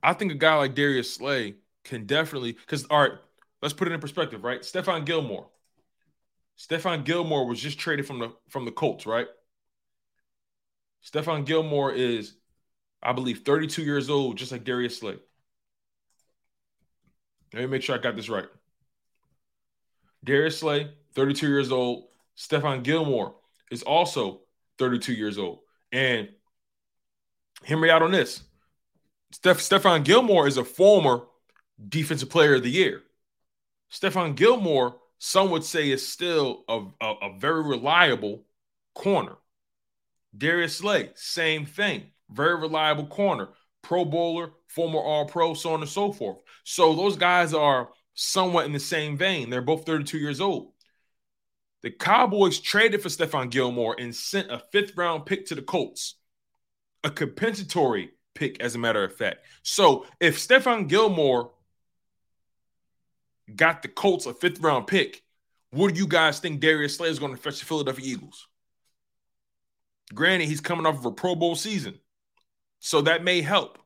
I 0.02 0.12
think 0.14 0.32
a 0.32 0.36
guy 0.36 0.54
like 0.56 0.74
Darius 0.74 1.14
Slay 1.14 1.56
can 1.84 2.06
definitely 2.06 2.52
because 2.52 2.84
all 2.86 3.00
right, 3.00 3.12
let's 3.62 3.74
put 3.74 3.88
it 3.88 3.92
in 3.92 4.00
perspective, 4.00 4.42
right? 4.42 4.62
Stephon 4.62 5.04
Gilmore. 5.04 5.48
Stephon 6.58 7.04
Gilmore 7.04 7.46
was 7.46 7.60
just 7.60 7.78
traded 7.78 8.06
from 8.06 8.18
the 8.18 8.32
from 8.48 8.64
the 8.64 8.72
Colts, 8.72 9.06
right? 9.06 9.28
Stephon 11.04 11.44
Gilmore 11.44 11.92
is, 11.92 12.34
I 13.02 13.12
believe, 13.12 13.42
32 13.44 13.82
years 13.82 14.10
old, 14.10 14.36
just 14.36 14.50
like 14.52 14.64
Darius 14.64 14.98
Slay. 14.98 15.18
Let 17.52 17.60
me 17.60 17.66
make 17.66 17.82
sure 17.82 17.94
I 17.94 17.98
got 17.98 18.16
this 18.16 18.28
right. 18.28 18.48
Darius 20.24 20.58
Slay, 20.58 20.90
32 21.14 21.46
years 21.46 21.70
old. 21.70 22.08
Stephon 22.36 22.82
Gilmore 22.82 23.36
is 23.70 23.82
also 23.82 24.40
32 24.78 25.12
years 25.12 25.38
old. 25.38 25.60
And 25.92 26.28
hear 27.64 27.78
me 27.78 27.88
out 27.88 28.02
on 28.02 28.10
this. 28.10 28.42
Steph, 29.32 29.58
Stephon 29.58 30.04
Gilmore 30.04 30.46
is 30.46 30.56
a 30.56 30.64
former 30.64 31.22
defensive 31.88 32.30
player 32.30 32.56
of 32.56 32.62
the 32.62 32.70
year. 32.70 33.02
Stephon 33.90 34.34
Gilmore, 34.34 34.96
some 35.18 35.50
would 35.50 35.64
say, 35.64 35.90
is 35.90 36.06
still 36.06 36.64
a, 36.68 36.84
a, 37.00 37.14
a 37.22 37.38
very 37.38 37.62
reliable 37.62 38.44
corner. 38.94 39.36
Darius 40.36 40.76
Slay, 40.76 41.10
same 41.14 41.66
thing. 41.66 42.10
Very 42.30 42.56
reliable 42.56 43.06
corner. 43.06 43.48
Pro 43.82 44.04
bowler, 44.04 44.50
former 44.68 44.98
all 44.98 45.26
pro, 45.26 45.54
so 45.54 45.72
on 45.72 45.80
and 45.80 45.88
so 45.88 46.12
forth. 46.12 46.38
So 46.64 46.94
those 46.94 47.16
guys 47.16 47.54
are 47.54 47.90
somewhat 48.14 48.66
in 48.66 48.72
the 48.72 48.80
same 48.80 49.16
vein. 49.16 49.48
They're 49.48 49.62
both 49.62 49.86
32 49.86 50.18
years 50.18 50.40
old. 50.40 50.72
The 51.82 51.90
Cowboys 51.90 52.58
traded 52.58 53.02
for 53.02 53.08
Stephon 53.08 53.50
Gilmore 53.50 53.94
and 53.98 54.14
sent 54.14 54.50
a 54.50 54.58
fifth 54.72 54.96
round 54.96 55.24
pick 55.24 55.46
to 55.46 55.54
the 55.54 55.62
Colts, 55.62 56.16
a 57.04 57.10
compensatory 57.10 58.10
pick, 58.34 58.60
as 58.60 58.74
a 58.74 58.78
matter 58.78 59.04
of 59.04 59.14
fact. 59.14 59.46
So 59.62 60.06
if 60.18 60.38
Stephon 60.38 60.88
Gilmore 60.88 61.52
got 63.54 63.82
the 63.82 63.88
Colts 63.88 64.26
a 64.26 64.34
fifth 64.34 64.60
round 64.60 64.86
pick, 64.86 65.22
what 65.70 65.94
do 65.94 66.00
you 66.00 66.06
guys 66.06 66.40
think 66.40 66.60
Darius 66.60 66.96
Slay 66.96 67.08
is 67.08 67.18
going 67.18 67.34
to 67.34 67.40
fetch 67.40 67.60
the 67.60 67.66
Philadelphia 67.66 68.04
Eagles? 68.06 68.46
Granted, 70.14 70.48
he's 70.48 70.60
coming 70.60 70.86
off 70.86 70.98
of 70.98 71.04
a 71.04 71.10
Pro 71.10 71.34
Bowl 71.34 71.56
season, 71.56 71.98
so 72.80 73.02
that 73.02 73.24
may 73.24 73.42
help. 73.42 73.78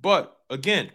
But 0.00 0.36
again, 0.50 0.90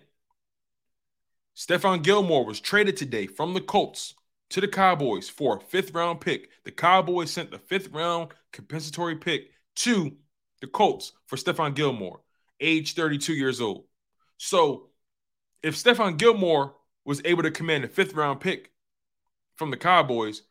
Stephon 1.56 2.04
Gilmore 2.04 2.46
was 2.46 2.60
traded 2.60 2.98
today 2.98 3.28
from 3.28 3.54
the 3.54 3.62
Colts 3.62 4.16
to 4.52 4.62
the 4.62 4.68
Cowboys 4.68 5.30
for 5.30 5.58
a 5.58 5.60
fifth 5.60 5.94
round 5.94 6.22
pick. 6.22 6.50
The 6.64 6.72
Cowboys 6.72 7.32
sent 7.32 7.52
the 7.52 7.60
fifth 7.60 7.90
round 7.90 8.30
compensatory 8.52 9.16
pick 9.16 9.52
to 9.78 10.16
the 10.62 10.68
Colts 10.68 11.14
for 11.28 11.36
Stephon 11.36 11.76
Gilmore, 11.76 12.22
age 12.60 12.96
32 12.96 13.34
years 13.34 13.62
old. 13.62 13.86
So 14.38 14.90
if 15.62 15.76
Stephon 15.76 16.18
Gilmore 16.18 16.76
was 17.10 17.24
able 17.26 17.42
to 17.42 17.50
command 17.50 17.84
a 17.84 17.88
fifth 17.88 18.14
round 18.14 18.40
pick 18.40 18.70
from 19.56 19.72
the 19.72 19.78
Cowboys, 19.78 20.44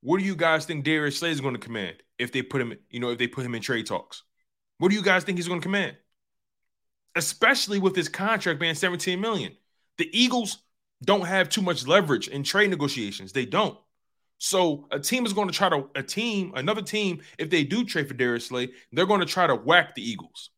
what 0.00 0.18
do 0.18 0.24
you 0.24 0.34
guys 0.34 0.64
think 0.64 0.82
Darius 0.82 1.18
Slay 1.18 1.30
is 1.30 1.42
going 1.42 1.52
to 1.52 1.60
command 1.60 1.96
if 2.18 2.32
they 2.32 2.40
put 2.40 2.62
him, 2.62 2.72
you 2.88 2.98
know, 2.98 3.10
if 3.10 3.18
they 3.18 3.26
put 3.26 3.44
him 3.44 3.54
in 3.54 3.60
trade 3.60 3.84
talks? 3.84 4.22
What 4.78 4.88
do 4.88 4.94
you 4.94 5.02
guys 5.02 5.24
think 5.24 5.36
he's 5.36 5.48
going 5.48 5.60
to 5.60 5.64
command? 5.64 5.98
Especially 7.14 7.78
with 7.78 7.94
his 7.94 8.08
contract 8.08 8.58
being 8.58 8.74
17 8.74 9.20
million. 9.20 9.52
The 9.98 10.08
Eagles 10.18 10.62
don't 11.04 11.26
have 11.26 11.50
too 11.50 11.60
much 11.60 11.86
leverage 11.86 12.28
in 12.28 12.42
trade 12.42 12.70
negotiations. 12.70 13.32
They 13.32 13.44
don't. 13.44 13.76
So 14.38 14.88
a 14.90 14.98
team 14.98 15.26
is 15.26 15.34
going 15.34 15.48
to 15.48 15.54
try 15.54 15.68
to 15.68 15.90
a 15.94 16.02
team, 16.02 16.52
another 16.54 16.80
team, 16.80 17.20
if 17.38 17.50
they 17.50 17.64
do 17.64 17.84
trade 17.84 18.08
for 18.08 18.14
Darius 18.14 18.46
Slay, 18.46 18.70
they're 18.92 19.04
going 19.04 19.20
to 19.20 19.26
try 19.26 19.46
to 19.46 19.56
whack 19.56 19.94
the 19.94 20.10
Eagles. 20.10 20.48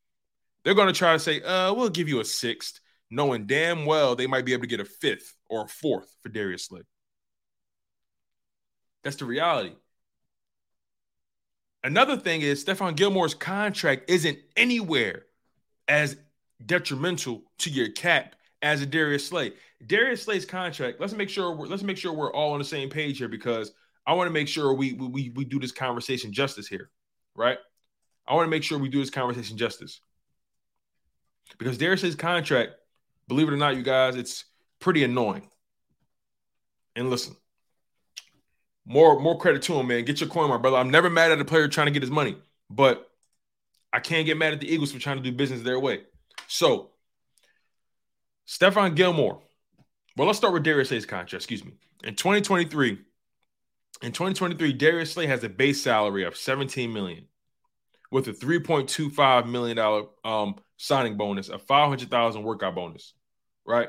They're 0.62 0.74
going 0.74 0.92
to 0.92 0.96
try 0.96 1.12
to 1.14 1.18
say, 1.18 1.42
uh, 1.42 1.74
we'll 1.74 1.88
give 1.88 2.08
you 2.08 2.20
a 2.20 2.24
sixth, 2.24 2.80
knowing 3.10 3.46
damn 3.46 3.84
well 3.86 4.14
they 4.14 4.26
might 4.26 4.44
be 4.44 4.52
able 4.52 4.62
to 4.62 4.68
get 4.68 4.80
a 4.80 4.84
fifth 4.84 5.34
or 5.48 5.64
a 5.64 5.68
fourth 5.68 6.14
for 6.22 6.28
Darius 6.28 6.66
Slay. 6.66 6.82
That's 9.02 9.16
the 9.16 9.24
reality. 9.24 9.72
Another 11.82 12.16
thing 12.16 12.42
is 12.42 12.64
Stephon 12.64 12.94
Gilmore's 12.94 13.34
contract 13.34 14.10
isn't 14.10 14.38
anywhere 14.56 15.24
as 15.88 16.16
detrimental 16.64 17.42
to 17.58 17.70
your 17.70 17.88
cap 17.90 18.36
as 18.62 18.82
a 18.82 18.86
Darius 18.86 19.26
Slay. 19.26 19.52
Darius 19.86 20.24
Slay's 20.24 20.44
contract. 20.44 21.00
Let's 21.00 21.14
make 21.14 21.30
sure 21.30 21.54
we're 21.54 21.66
let's 21.66 21.82
make 21.82 21.96
sure 21.96 22.12
we're 22.12 22.32
all 22.32 22.52
on 22.52 22.58
the 22.58 22.64
same 22.64 22.90
page 22.90 23.18
here 23.18 23.28
because 23.28 23.72
I 24.06 24.12
want 24.12 24.28
to 24.28 24.32
make 24.32 24.48
sure 24.48 24.74
we 24.74 24.92
we 24.92 25.30
we 25.30 25.44
do 25.44 25.58
this 25.58 25.72
conversation 25.72 26.32
justice 26.32 26.68
here, 26.68 26.90
right? 27.34 27.58
I 28.28 28.34
want 28.34 28.46
to 28.46 28.50
make 28.50 28.62
sure 28.62 28.78
we 28.78 28.90
do 28.90 29.00
this 29.00 29.10
conversation 29.10 29.56
justice 29.56 30.02
because 31.58 31.78
Darius 31.78 32.00
Slay's 32.00 32.14
contract, 32.14 32.72
believe 33.30 33.46
it 33.48 33.54
or 33.54 33.56
not, 33.56 33.76
you 33.76 33.82
guys, 33.82 34.16
it's 34.16 34.44
pretty 34.80 35.04
annoying. 35.04 35.48
And 36.96 37.08
listen, 37.08 37.36
more 38.84 39.20
more 39.20 39.38
credit 39.38 39.62
to 39.62 39.74
him, 39.74 39.86
man. 39.86 40.04
Get 40.04 40.20
your 40.20 40.28
coin, 40.28 40.50
my 40.50 40.56
brother. 40.56 40.76
I'm 40.76 40.90
never 40.90 41.08
mad 41.08 41.30
at 41.30 41.40
a 41.40 41.44
player 41.44 41.68
trying 41.68 41.86
to 41.86 41.92
get 41.92 42.02
his 42.02 42.10
money, 42.10 42.36
but 42.68 43.08
I 43.92 44.00
can't 44.00 44.26
get 44.26 44.36
mad 44.36 44.52
at 44.52 44.60
the 44.60 44.72
Eagles 44.72 44.90
for 44.90 44.98
trying 44.98 45.16
to 45.16 45.22
do 45.22 45.30
business 45.30 45.62
their 45.62 45.78
way. 45.78 46.00
So 46.48 46.90
Stephon 48.48 48.96
Gilmore. 48.96 49.40
Well, 50.16 50.26
let's 50.26 50.38
start 50.38 50.52
with 50.52 50.64
Darius 50.64 50.88
Slay's 50.88 51.06
contract. 51.06 51.34
Excuse 51.34 51.64
me. 51.64 51.72
In 52.02 52.16
2023, 52.16 52.98
in 54.02 54.12
2023, 54.12 54.72
Darius 54.72 55.12
Slay 55.12 55.26
has 55.26 55.44
a 55.44 55.48
base 55.48 55.80
salary 55.80 56.24
of 56.24 56.36
17 56.36 56.92
million 56.92 57.26
with 58.10 58.26
a 58.26 58.32
3.25 58.32 59.48
million 59.48 59.76
dollar 59.76 60.06
um, 60.24 60.56
signing 60.76 61.16
bonus, 61.16 61.48
a 61.48 61.60
500,000 61.60 62.42
workout 62.42 62.74
bonus, 62.74 63.14
right? 63.70 63.88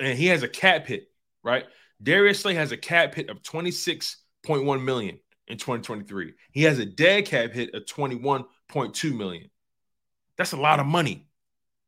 And 0.00 0.18
he 0.18 0.26
has 0.26 0.42
a 0.42 0.48
cap 0.48 0.86
hit, 0.86 1.08
right? 1.44 1.64
Darius 2.02 2.40
Slay 2.40 2.54
has 2.54 2.72
a 2.72 2.76
cap 2.76 3.14
hit 3.14 3.28
of 3.28 3.42
26.1 3.42 4.84
million 4.84 5.18
in 5.46 5.58
2023. 5.58 6.34
He 6.52 6.62
has 6.64 6.78
a 6.78 6.86
dead 6.86 7.26
cap 7.26 7.52
hit 7.52 7.74
of 7.74 7.84
21.2 7.84 9.16
million. 9.16 9.50
That's 10.36 10.52
a 10.52 10.56
lot 10.56 10.80
of 10.80 10.86
money. 10.86 11.28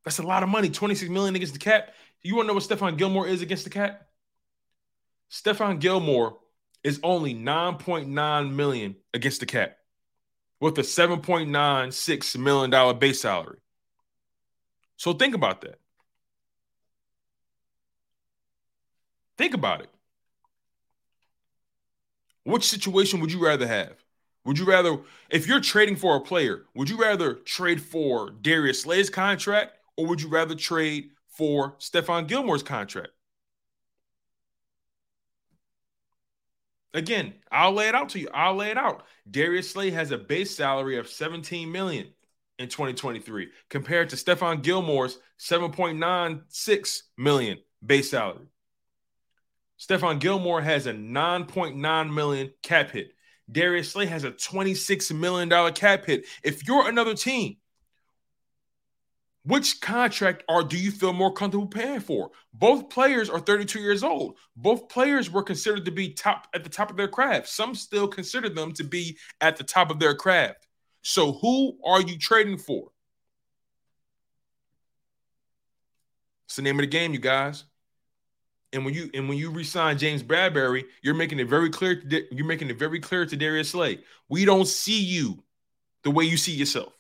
That's 0.05 0.19
a 0.19 0.23
lot 0.23 0.43
of 0.43 0.49
money. 0.49 0.71
26 0.71 1.11
million 1.11 1.37
against 1.37 1.53
the 1.53 1.59
cap. 1.59 1.91
You 2.23 2.37
want 2.37 2.47
to 2.47 2.49
know 2.49 2.55
what 2.55 2.65
Stephon 2.65 2.99
Gilmore 2.99 3.27
is 3.27 3.43
against 3.43 3.65
the 3.65 3.71
cap? 3.71 4.07
Stephon 5.31 5.81
Gilmore 5.81 6.39
is 6.83 7.01
only 7.03 7.35
9.9 7.35 8.55
million 8.55 8.97
against 9.15 9.41
the 9.41 9.47
cap 9.47 9.77
with 10.61 10.79
a 10.79 10.83
7.96 10.83 12.37
million 12.39 12.71
dollar 12.71 12.95
base 12.95 13.23
salary. 13.23 13.59
So 14.97 15.13
think 15.15 15.35
about 15.35 15.63
that. 15.63 15.80
Think 19.41 19.55
about 19.55 19.81
it. 19.81 19.89
Which 22.45 22.69
situation 22.69 23.21
would 23.21 23.33
you 23.33 23.43
rather 23.43 23.67
have? 23.67 23.95
Would 24.45 24.59
you 24.59 24.67
rather, 24.67 24.99
if 25.31 25.49
you're 25.49 25.61
trading 25.63 25.97
for 25.97 26.15
a 26.15 26.21
player, 26.21 26.67
would 26.75 26.91
you 26.91 27.01
rather 27.01 27.37
trade 27.37 27.81
for 27.81 28.33
Darius 28.43 28.83
Slay's 28.83 29.09
contract 29.09 29.79
or 29.97 30.05
would 30.05 30.21
you 30.21 30.29
rather 30.29 30.55
trade 30.55 31.13
for 31.27 31.73
Stephon 31.79 32.29
Gilmore's 32.29 32.63
contract. 32.63 33.13
Again, 36.93 37.33
I'll 37.51 37.73
lay 37.73 37.89
it 37.89 37.95
out 37.95 38.11
to 38.11 38.19
you. 38.19 38.29
I'll 38.35 38.57
lay 38.57 38.71
it 38.71 38.77
out. 38.77 39.07
Darius 39.31 39.71
Slay 39.71 39.89
has 39.89 40.11
a 40.11 40.19
base 40.19 40.55
salary 40.55 40.99
of 40.99 41.09
17 41.09 41.73
million 41.73 42.09
in 42.59 42.69
2023 42.69 43.49
compared 43.71 44.11
to 44.11 44.17
Stephon 44.17 44.61
Gilmore's 44.63 45.19
7.96 45.39 47.03
million 47.17 47.57
base 47.83 48.11
salary. 48.11 48.50
Stephon 49.81 50.19
Gilmore 50.19 50.61
has 50.61 50.87
a 50.87 50.93
9.9 50.93 52.13
million 52.13 52.51
cap 52.63 52.91
hit. 52.91 53.13
Darius 53.51 53.91
Slay 53.91 54.07
has 54.07 54.25
a 54.25 54.31
26 54.31 55.13
million 55.13 55.49
dollar 55.49 55.73
cap 55.73 56.05
hit. 56.05 56.27
If 56.45 56.69
you're 56.69 56.89
another 56.89 57.15
team 57.15 57.57
which 59.45 59.81
contract 59.81 60.45
are 60.49 60.63
do 60.63 60.77
you 60.77 60.91
feel 60.91 61.15
more 61.15 61.33
comfortable 61.33 61.67
paying 61.67 62.01
for? 62.01 62.31
Both 62.53 62.91
players 62.91 63.31
are 63.31 63.41
32 63.41 63.81
years 63.81 64.03
old. 64.03 64.37
Both 64.55 64.91
players 64.91 65.31
were 65.31 65.43
considered 65.43 65.87
to 65.87 65.91
be 65.91 66.13
top 66.13 66.47
at 66.55 66.63
the 66.63 66.69
top 66.69 66.91
of 66.91 66.97
their 66.97 67.09
craft. 67.09 67.49
Some 67.49 67.75
still 67.75 68.07
consider 68.07 68.51
them 68.51 68.73
to 68.73 68.85
be 68.85 69.17
at 69.41 69.57
the 69.57 69.65
top 69.65 69.91
of 69.91 69.99
their 69.99 70.15
craft. 70.15 70.67
So 71.03 71.33
who 71.33 71.79
are 71.85 72.03
you 72.03 72.19
trading 72.19 72.59
for? 72.59 72.91
It's 76.47 76.57
the 76.57 76.63
name 76.63 76.79
of 76.79 76.83
the 76.83 76.89
game, 76.89 77.15
you 77.15 77.21
guys. 77.21 77.65
And 78.73 78.85
when 78.85 78.95
you 78.95 79.11
and 79.15 79.29
when 79.29 79.37
you 79.37 79.51
resign 79.51 79.99
James 79.99 80.23
Bradberry, 80.23 80.85
you're 81.03 81.15
making 81.15 81.41
it 81.41 81.49
very 81.49 81.71
clear. 81.71 82.03
You're 82.31 82.47
making 82.47 82.71
it 82.71 82.79
very 82.79 83.01
clear 83.01 83.27
to 83.27 83.37
Darius 83.37 83.71
Slay. 83.71 83.99
We 84.29 84.45
don't 84.45 84.67
see 84.67 85.01
you 85.03 85.43
the 86.05 86.11
way 86.11 86.25
you 86.25 86.37
see 86.37 86.53
yourself. 86.53 86.93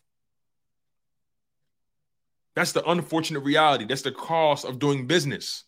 That's 2.57 2.73
the 2.73 2.85
unfortunate 2.89 3.41
reality. 3.41 3.85
That's 3.85 4.03
the 4.03 4.13
cost 4.13 4.65
of 4.65 4.79
doing 4.79 5.07
business. 5.07 5.65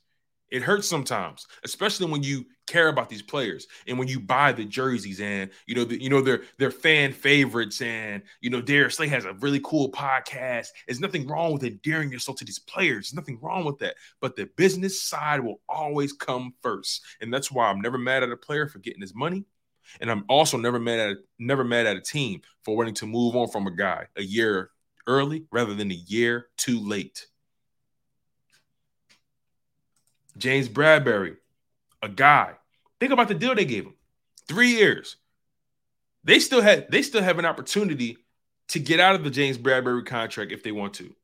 It 0.53 0.63
hurts 0.63 0.87
sometimes, 0.87 1.47
especially 1.65 2.11
when 2.11 2.23
you 2.23 2.45
care 2.67 2.89
about 2.89 3.09
these 3.09 3.23
players 3.23 3.67
and 3.87 3.99
when 3.99 4.07
you 4.07 4.21
buy 4.21 4.53
the 4.53 4.67
jerseys 4.67 5.19
and 5.19 5.51
you 5.67 5.75
know 5.75 5.85
the, 5.85 6.01
you 6.01 6.11
know 6.11 6.21
they're 6.21 6.43
they're 6.59 6.71
fan 6.71 7.15
favorites 7.15 7.81
and 7.81 8.23
you 8.43 8.51
know 8.51 8.61
Darius 8.61 8.97
Slay 8.97 9.09
has 9.09 9.25
a 9.25 9.33
really 9.33 9.61
cool 9.65 9.91
podcast. 9.91 10.69
There's 10.87 11.01
nothing 11.01 11.27
wrong 11.27 11.55
with 11.55 11.65
endearing 11.65 12.13
yourself 12.13 12.37
to 12.37 12.45
these 12.45 12.59
players. 12.59 13.07
There's 13.07 13.15
nothing 13.15 13.39
wrong 13.41 13.65
with 13.65 13.79
that. 13.79 13.95
But 14.21 14.37
the 14.37 14.45
business 14.59 15.03
side 15.03 15.41
will 15.41 15.63
always 15.71 16.13
come 16.13 16.53
first, 16.63 17.03
and 17.23 17.33
that's 17.33 17.51
why 17.51 17.71
I'm 17.71 17.81
never 17.81 17.97
mad 17.97 18.23
at 18.23 18.31
a 18.31 18.37
player 18.37 18.69
for 18.69 18.79
getting 18.79 19.01
his 19.01 19.15
money, 19.15 19.47
and 20.03 20.11
I'm 20.11 20.27
also 20.29 20.59
never 20.59 20.79
mad 20.79 20.99
at 20.99 21.17
never 21.39 21.65
mad 21.65 21.87
at 21.87 21.97
a 21.97 22.03
team 22.03 22.43
for 22.63 22.77
wanting 22.77 22.95
to 22.97 23.07
move 23.07 23.37
on 23.37 23.49
from 23.49 23.67
a 23.67 23.75
guy 23.75 24.07
a 24.17 24.23
year 24.23 24.69
early 25.07 25.47
rather 25.51 25.73
than 25.73 25.91
a 25.91 25.95
year 25.95 26.49
too 26.59 26.79
late. 26.79 27.27
James 30.37 30.69
Bradberry, 30.69 31.37
a 32.03 32.09
guy. 32.09 32.53
Think 33.01 33.13
about 33.13 33.29
the 33.29 33.35
deal 33.35 33.55
they 33.55 33.65
gave 33.65 33.85
him. 33.85 33.95
Three 34.49 34.71
years. 34.71 35.17
They 36.25 36.39
still 36.39 36.61
had 36.61 36.91
they 36.91 37.03
still 37.03 37.23
have 37.23 37.39
an 37.39 37.45
opportunity 37.45 38.19
to 38.69 38.79
get 38.79 39.01
out 39.01 39.15
of 39.15 39.25
the 39.25 39.31
James 39.31 39.59
Bradberry 39.59 40.07
contract 40.07 40.53
if 40.53 40.63
they 40.63 40.73
want 40.73 40.95
to. 40.95 41.15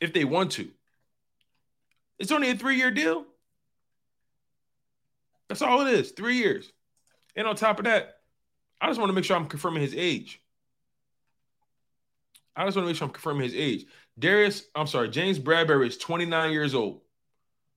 If 0.00 0.12
they 0.12 0.24
want 0.24 0.52
to. 0.52 0.68
It's 2.18 2.32
only 2.32 2.50
a 2.50 2.54
three-year 2.54 2.90
deal. 2.90 3.26
That's 5.48 5.62
all 5.62 5.86
it 5.86 5.92
is. 5.92 6.12
Three 6.12 6.36
years. 6.36 6.72
And 7.34 7.46
on 7.46 7.56
top 7.56 7.78
of 7.78 7.84
that, 7.84 8.20
I 8.80 8.88
just 8.88 8.98
want 8.98 9.10
to 9.10 9.14
make 9.14 9.24
sure 9.24 9.36
I'm 9.36 9.46
confirming 9.46 9.82
his 9.82 9.94
age. 9.94 10.40
I 12.56 12.64
just 12.64 12.76
want 12.76 12.86
to 12.86 12.88
make 12.88 12.96
sure 12.96 13.06
I'm 13.06 13.12
confirming 13.12 13.44
his 13.44 13.54
age. 13.54 13.86
Darius, 14.18 14.64
I'm 14.74 14.86
sorry, 14.86 15.10
James 15.10 15.38
Bradberry 15.38 15.88
is 15.88 15.98
29 15.98 16.52
years 16.52 16.74
old. 16.74 17.02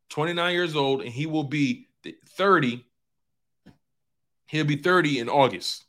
29 0.10 0.54
years 0.54 0.76
old, 0.76 1.02
and 1.02 1.10
he 1.10 1.26
will 1.26 1.44
be 1.44 1.88
30. 2.30 2.86
He'll 4.48 4.65
be 4.65 4.78
30 4.78 5.20
in 5.20 5.30
August. 5.30 5.86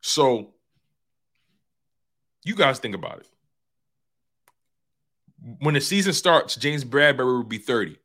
So 0.00 0.54
you 2.44 2.54
guys 2.54 2.78
think 2.78 2.94
about 2.94 3.20
it. 3.20 3.26
When 5.60 5.74
the 5.74 5.80
season 5.80 6.12
starts, 6.12 6.56
James 6.56 6.84
Bradberry 6.84 7.36
will 7.36 7.44
be 7.44 7.58
30. 7.58 7.96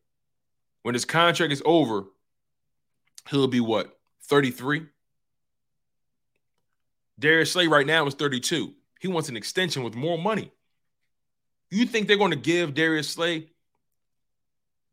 When 0.84 0.94
his 0.94 1.04
contract 1.04 1.52
is 1.52 1.64
over, 1.66 2.06
he'll 3.30 3.48
be 3.48 3.60
what? 3.60 3.98
33? 4.24 4.86
Darius 7.18 7.52
Slay 7.52 7.68
right 7.68 7.88
now 7.88 8.06
is 8.06 8.14
32. 8.14 8.74
He 9.00 9.08
wants 9.08 9.30
an 9.30 9.38
extension 9.38 9.84
with 9.84 9.96
more 9.96 10.18
money. 10.18 10.52
You 11.70 11.86
think 11.86 12.08
they're 12.08 12.18
going 12.18 12.32
to 12.32 12.38
give 12.38 12.74
Darius 12.74 13.10
Slay 13.10 13.50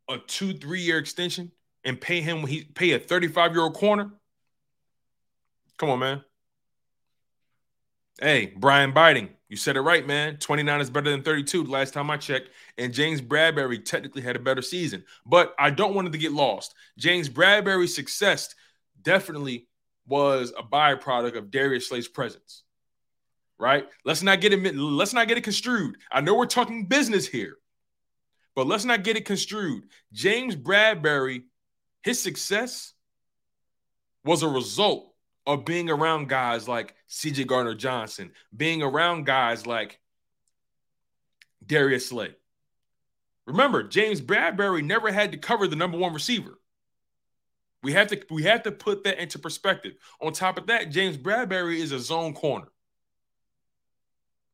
a 0.08 0.18
two, 0.18 0.54
three 0.54 0.80
year 0.80 0.98
extension 0.98 1.52
and 1.84 2.00
pay 2.00 2.20
him 2.20 2.46
he 2.46 2.64
pay 2.64 2.92
a 2.92 2.98
35 2.98 3.52
year 3.52 3.62
old 3.62 3.74
corner? 3.74 4.10
Come 5.78 5.90
on, 5.90 5.98
man. 5.98 6.24
Hey, 8.20 8.52
Brian 8.56 8.92
Biting, 8.92 9.30
you 9.48 9.56
said 9.56 9.76
it 9.76 9.80
right, 9.80 10.06
man. 10.06 10.36
29 10.36 10.80
is 10.80 10.90
better 10.90 11.10
than 11.10 11.22
32 11.22 11.64
the 11.64 11.70
last 11.70 11.92
time 11.92 12.10
I 12.10 12.16
checked. 12.16 12.50
And 12.78 12.92
James 12.92 13.20
Bradberry 13.20 13.84
technically 13.84 14.22
had 14.22 14.36
a 14.36 14.38
better 14.38 14.62
season. 14.62 15.04
But 15.26 15.54
I 15.58 15.70
don't 15.70 15.94
want 15.94 16.08
it 16.08 16.12
to 16.12 16.18
get 16.18 16.32
lost. 16.32 16.74
James 16.98 17.28
Bradberry's 17.28 17.94
success 17.94 18.54
definitely 19.02 19.66
was 20.06 20.52
a 20.56 20.62
byproduct 20.62 21.36
of 21.36 21.50
Darius 21.50 21.88
Slay's 21.88 22.06
presence 22.06 22.62
right? 23.62 23.86
Let's 24.04 24.24
not 24.24 24.40
get 24.40 24.52
it 24.52 24.76
let's 24.76 25.14
not 25.14 25.28
get 25.28 25.38
it 25.38 25.44
construed. 25.44 25.96
I 26.10 26.20
know 26.20 26.34
we're 26.34 26.46
talking 26.46 26.86
business 26.86 27.28
here, 27.28 27.58
but 28.56 28.66
let's 28.66 28.84
not 28.84 29.04
get 29.04 29.16
it 29.16 29.24
construed. 29.24 29.84
James 30.12 30.56
Bradberry, 30.56 31.44
his 32.02 32.20
success 32.20 32.92
was 34.24 34.42
a 34.42 34.48
result 34.48 35.14
of 35.46 35.64
being 35.64 35.90
around 35.90 36.28
guys 36.28 36.66
like 36.66 36.96
CJ 37.08 37.46
Gardner 37.46 37.76
Johnson, 37.76 38.32
being 38.54 38.82
around 38.82 39.26
guys 39.26 39.64
like 39.64 40.00
Darius 41.64 42.08
Slay. 42.08 42.34
Remember, 43.46 43.84
James 43.84 44.20
Bradberry 44.20 44.84
never 44.84 45.12
had 45.12 45.30
to 45.32 45.38
cover 45.38 45.68
the 45.68 45.76
number 45.76 45.98
one 45.98 46.12
receiver. 46.12 46.58
We 47.84 47.92
have 47.92 48.08
to 48.08 48.20
we 48.28 48.42
have 48.42 48.64
to 48.64 48.72
put 48.72 49.04
that 49.04 49.22
into 49.22 49.38
perspective. 49.38 49.92
On 50.20 50.32
top 50.32 50.58
of 50.58 50.66
that, 50.66 50.90
James 50.90 51.16
Bradberry 51.16 51.76
is 51.76 51.92
a 51.92 52.00
zone 52.00 52.34
corner. 52.34 52.66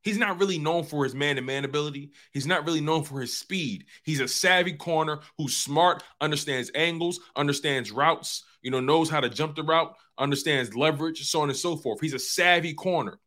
He's 0.09 0.17
not 0.17 0.39
really 0.39 0.57
known 0.57 0.85
for 0.85 1.03
his 1.03 1.13
man 1.13 1.35
to 1.35 1.43
man 1.43 1.65
ability. 1.65 2.09
He's 2.33 2.47
not 2.47 2.65
really 2.65 2.81
known 2.81 3.03
for 3.03 3.21
his 3.21 3.37
speed. 3.37 3.85
He's 4.01 4.19
a 4.19 4.27
savvy 4.27 4.73
corner 4.73 5.19
who's 5.37 5.55
smart, 5.55 6.01
understands 6.19 6.71
angles, 6.73 7.19
understands 7.35 7.91
routes, 7.91 8.43
you 8.63 8.71
know, 8.71 8.79
knows 8.79 9.07
how 9.07 9.19
to 9.19 9.29
jump 9.29 9.55
the 9.55 9.61
route, 9.61 9.93
understands 10.17 10.75
leverage, 10.75 11.29
so 11.29 11.41
on 11.41 11.49
and 11.49 11.57
so 11.57 11.75
forth. 11.75 12.01
He's 12.01 12.15
a 12.15 12.19
savvy 12.19 12.73
corner. 12.73 13.19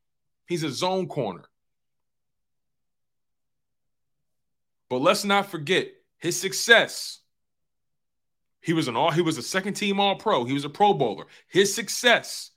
He's 0.49 0.65
a 0.65 0.73
zone 0.73 1.07
corner. 1.07 1.45
But 4.91 5.03
let's 5.03 5.25
not 5.25 5.53
forget 5.53 5.87
his 6.19 6.37
success. 6.37 7.21
He 8.61 8.73
was 8.73 8.89
an 8.89 8.97
all 8.97 9.13
he 9.13 9.23
was 9.23 9.39
a 9.39 9.43
second 9.43 9.75
team 9.75 10.01
all 10.01 10.17
pro. 10.17 10.43
He 10.43 10.53
was 10.53 10.65
a 10.65 10.69
pro 10.69 10.95
bowler. 10.95 11.27
His 11.47 11.73
success 11.73 12.51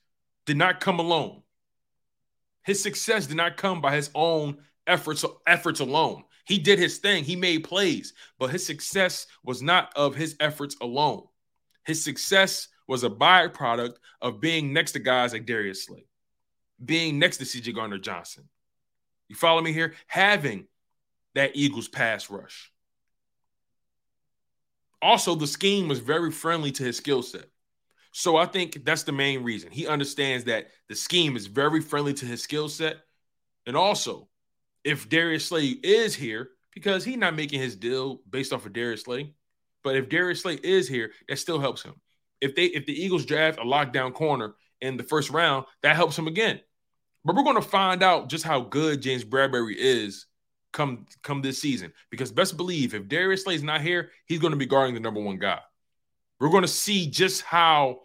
did 0.47 0.57
not 0.57 0.79
come 0.79 0.97
alone. 0.97 1.43
His 2.65 2.81
success 2.81 3.27
did 3.27 3.37
not 3.37 3.57
come 3.57 3.79
by 3.79 3.95
his 3.95 4.09
own 4.15 4.57
efforts 4.87 5.23
efforts 5.45 5.79
alone. 5.79 6.23
He 6.45 6.57
did 6.57 6.79
his 6.79 6.97
thing. 6.97 7.23
He 7.23 7.35
made 7.35 7.63
plays, 7.63 8.13
but 8.37 8.49
his 8.49 8.65
success 8.65 9.27
was 9.43 9.61
not 9.61 9.93
of 9.95 10.15
his 10.15 10.35
efforts 10.39 10.75
alone. 10.81 11.23
His 11.85 12.03
success 12.03 12.67
was 12.87 13.03
a 13.03 13.09
byproduct 13.09 13.95
of 14.21 14.41
being 14.41 14.73
next 14.73 14.93
to 14.93 14.99
guys 14.99 15.33
like 15.33 15.45
Darius 15.45 15.85
Slay, 15.85 16.07
being 16.83 17.19
next 17.19 17.37
to 17.37 17.45
CJ 17.45 17.73
Gardner 17.75 17.99
Johnson. 17.99 18.49
You 19.27 19.35
follow 19.35 19.61
me 19.61 19.71
here? 19.71 19.93
Having 20.07 20.67
that 21.35 21.51
Eagles 21.55 21.87
pass 21.87 22.29
rush. 22.29 22.71
Also, 25.01 25.35
the 25.35 25.47
scheme 25.47 25.87
was 25.87 25.99
very 25.99 26.31
friendly 26.31 26.71
to 26.71 26.83
his 26.83 26.97
skill 26.97 27.21
set. 27.21 27.45
So 28.17 28.37
I 28.37 28.45
think 28.45 28.85
that's 28.85 29.03
the 29.03 29.11
main 29.11 29.43
reason. 29.43 29.71
He 29.71 29.87
understands 29.87 30.45
that 30.45 30.67
the 30.87 30.95
scheme 30.95 31.35
is 31.35 31.47
very 31.47 31.81
friendly 31.81 32.13
to 32.13 32.25
his 32.25 32.41
skill 32.41 32.69
set. 32.69 32.95
And 33.67 33.75
also, 33.75 34.29
if 34.85 35.09
Darius 35.09 35.47
Slay 35.47 35.65
is 35.65 36.15
here, 36.15 36.51
because 36.73 37.03
he's 37.03 37.17
not 37.17 37.35
making 37.35 37.59
his 37.59 37.75
deal 37.75 38.21
based 38.29 38.53
off 38.53 38.65
of 38.65 38.71
Darius 38.71 39.01
Slay, 39.01 39.33
but 39.83 39.97
if 39.97 40.07
Darius 40.07 40.43
Slay 40.43 40.53
is 40.55 40.87
here, 40.87 41.11
that 41.27 41.39
still 41.39 41.59
helps 41.59 41.83
him. 41.83 41.95
If 42.39 42.55
they 42.55 42.67
if 42.67 42.85
the 42.85 42.93
Eagles 42.93 43.25
draft 43.25 43.59
a 43.59 43.65
lockdown 43.65 44.13
corner 44.13 44.55
in 44.79 44.95
the 44.95 45.03
first 45.03 45.29
round, 45.29 45.65
that 45.83 45.97
helps 45.97 46.17
him 46.17 46.27
again. 46.27 46.61
But 47.25 47.35
we're 47.35 47.43
going 47.43 47.61
to 47.61 47.61
find 47.61 48.01
out 48.01 48.29
just 48.29 48.45
how 48.45 48.61
good 48.61 49.01
James 49.01 49.25
Bradberry 49.25 49.75
is 49.77 50.25
come 50.71 51.05
come 51.21 51.41
this 51.41 51.61
season. 51.61 51.91
Because 52.11 52.31
best 52.31 52.55
believe 52.55 52.93
if 52.93 53.09
Darius 53.09 53.43
Slay 53.43 53.55
is 53.55 53.63
not 53.63 53.81
here, 53.81 54.11
he's 54.25 54.39
going 54.39 54.51
to 54.51 54.57
be 54.57 54.65
guarding 54.65 54.93
the 54.93 55.01
number 55.01 55.19
one 55.19 55.37
guy. 55.37 55.59
We're 56.39 56.49
going 56.49 56.61
to 56.61 56.67
see 56.69 57.09
just 57.09 57.41
how 57.41 57.99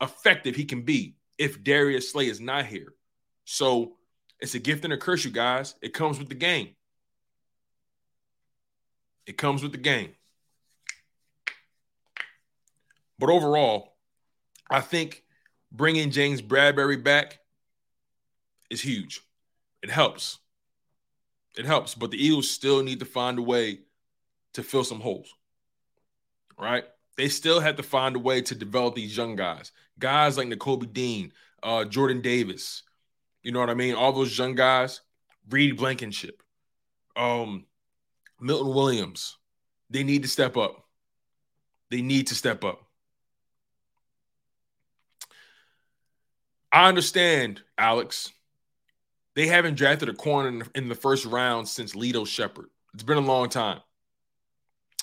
effective 0.00 0.54
he 0.56 0.64
can 0.64 0.82
be 0.82 1.16
if 1.36 1.62
Darius 1.62 2.10
Slay 2.10 2.28
is 2.28 2.40
not 2.40 2.66
here. 2.66 2.94
So 3.44 3.96
it's 4.40 4.54
a 4.54 4.58
gift 4.58 4.84
and 4.84 4.92
a 4.92 4.96
curse, 4.96 5.24
you 5.24 5.30
guys. 5.30 5.74
It 5.82 5.94
comes 5.94 6.18
with 6.18 6.28
the 6.28 6.34
game. 6.34 6.74
It 9.26 9.36
comes 9.36 9.62
with 9.62 9.72
the 9.72 9.78
game. 9.78 10.14
But 13.18 13.30
overall, 13.30 13.96
I 14.70 14.80
think 14.80 15.24
bringing 15.72 16.10
James 16.10 16.40
Bradberry 16.40 17.02
back 17.02 17.40
is 18.70 18.80
huge. 18.80 19.20
It 19.82 19.90
helps. 19.90 20.38
It 21.56 21.64
helps, 21.64 21.94
but 21.94 22.10
the 22.10 22.24
Eagles 22.24 22.48
still 22.48 22.82
need 22.82 23.00
to 23.00 23.04
find 23.04 23.38
a 23.38 23.42
way 23.42 23.80
to 24.54 24.62
fill 24.62 24.84
some 24.84 25.00
holes. 25.00 25.34
Right? 26.58 26.84
They 27.18 27.28
still 27.28 27.58
have 27.58 27.74
to 27.76 27.82
find 27.82 28.14
a 28.14 28.20
way 28.20 28.40
to 28.42 28.54
develop 28.54 28.94
these 28.94 29.16
young 29.16 29.34
guys 29.34 29.72
guys 29.98 30.38
like 30.38 30.46
Nakobe 30.46 30.92
Dean, 30.92 31.32
uh, 31.62 31.84
Jordan 31.84 32.22
Davis. 32.22 32.84
You 33.42 33.50
know 33.50 33.58
what 33.58 33.70
I 33.70 33.74
mean? 33.74 33.96
All 33.96 34.12
those 34.12 34.38
young 34.38 34.54
guys, 34.54 35.00
Reed 35.50 35.76
Blankenship, 35.76 36.40
um, 37.16 37.66
Milton 38.40 38.72
Williams. 38.72 39.36
They 39.90 40.04
need 40.04 40.22
to 40.22 40.28
step 40.28 40.56
up. 40.56 40.84
They 41.90 42.02
need 42.02 42.28
to 42.28 42.36
step 42.36 42.62
up. 42.62 42.86
I 46.70 46.86
understand, 46.88 47.62
Alex. 47.76 48.30
They 49.34 49.48
haven't 49.48 49.74
drafted 49.74 50.08
a 50.08 50.14
corner 50.14 50.64
in 50.74 50.88
the, 50.88 50.94
first 50.94 51.24
round 51.24 51.66
since 51.68 51.94
Lito 51.94 52.26
Sheppard. 52.26 52.66
It's 52.94 53.02
been 53.02 53.18
a 53.18 53.20
long 53.20 53.48
time. 53.48 53.80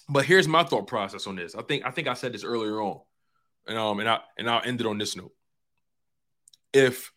But 0.07 0.25
here's 0.25 0.47
my 0.47 0.63
thought 0.63 0.87
process 0.87 1.25
on 1.27 1.35
this. 1.35 1.55
I 1.55 1.63
think 1.63 1.85
I 1.85 1.91
think 1.91 2.07
I 2.07 2.13
said 2.13 2.33
this 2.33 2.43
earlier 2.43 2.79
on, 2.81 3.01
and 3.67 3.77
um, 3.77 3.99
and 3.99 4.09
I 4.09 4.19
and 4.37 4.49
I'll 4.49 4.61
end 4.63 4.79
it 4.81 4.87
on 4.87 4.97
this 4.97 5.15
note. 5.15 5.33
If 6.73 7.11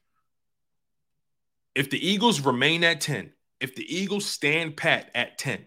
if 1.75 1.91
the 1.91 2.07
Eagles 2.07 2.41
remain 2.41 2.85
at 2.85 3.01
ten, 3.01 3.33
if 3.61 3.75
the 3.75 3.85
Eagles 3.95 4.25
stand 4.25 4.77
pat 4.77 5.11
at 5.15 5.37
ten, 5.37 5.67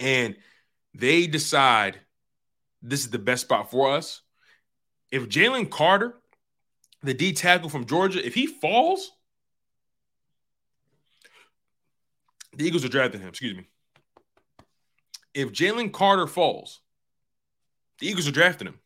and 0.00 0.36
they 0.94 1.26
decide 1.26 2.00
this 2.80 3.00
is 3.00 3.10
the 3.10 3.18
best 3.18 3.42
spot 3.42 3.70
for 3.70 3.92
us, 3.92 4.22
if 5.10 5.28
Jalen 5.28 5.70
Carter, 5.70 6.14
the 7.02 7.12
D 7.12 7.34
tackle 7.34 7.68
from 7.68 7.84
Georgia, 7.84 8.24
if 8.24 8.34
he 8.34 8.46
falls, 8.46 9.12
the 12.56 12.64
Eagles 12.64 12.82
are 12.82 12.88
drafting 12.88 13.20
him. 13.20 13.28
Excuse 13.28 13.58
me 13.58 13.68
if 15.36 15.52
Jalen 15.52 15.92
Carter 15.92 16.26
falls, 16.26 16.80
the 18.00 18.08
Eagles 18.08 18.26
are 18.26 18.32
drafting 18.32 18.68
him. 18.68 18.80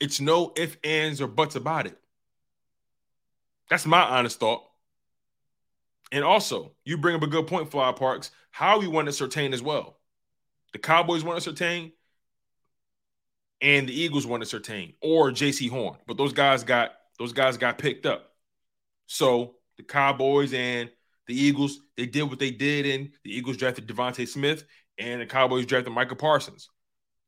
It's 0.00 0.20
no 0.20 0.52
ifs, 0.56 0.76
ands, 0.82 1.20
or 1.20 1.28
buts 1.28 1.54
about 1.54 1.86
it. 1.86 1.96
That's 3.68 3.86
my 3.86 4.02
honest 4.02 4.40
thought. 4.40 4.64
And 6.10 6.24
also, 6.24 6.72
you 6.84 6.98
bring 6.98 7.14
up 7.14 7.22
a 7.22 7.28
good 7.28 7.46
point, 7.46 7.70
Fly 7.70 7.92
Parks. 7.92 8.32
How 8.50 8.80
we 8.80 8.88
want 8.88 9.08
to 9.08 9.12
Surtain 9.12 9.52
as 9.52 9.62
well. 9.62 9.96
The 10.72 10.80
Cowboys 10.80 11.22
want 11.22 11.40
to 11.40 11.52
Surtain, 11.52 11.92
and 13.60 13.88
the 13.88 13.94
Eagles 13.94 14.26
want 14.26 14.44
to 14.44 14.60
Surtain, 14.60 14.94
or 15.00 15.30
Jaycee 15.30 15.70
Horn. 15.70 15.98
But 16.08 16.16
those 16.16 16.32
guys 16.32 16.64
got 16.64 16.94
those 17.16 17.32
guys 17.32 17.56
got 17.56 17.78
picked 17.78 18.06
up. 18.06 18.32
So 19.06 19.54
the 19.76 19.84
Cowboys 19.84 20.52
and 20.52 20.90
the 21.26 21.40
Eagles, 21.40 21.80
they 21.96 22.06
did 22.06 22.24
what 22.24 22.40
they 22.40 22.50
did, 22.50 22.86
and 22.86 23.10
the 23.22 23.36
Eagles 23.36 23.56
drafted 23.56 23.86
DeVonta 23.86 24.26
Smith, 24.26 24.64
and 25.00 25.20
the 25.20 25.26
Cowboys 25.26 25.66
drafted 25.66 25.92
Micah 25.92 26.14
Parsons. 26.14 26.68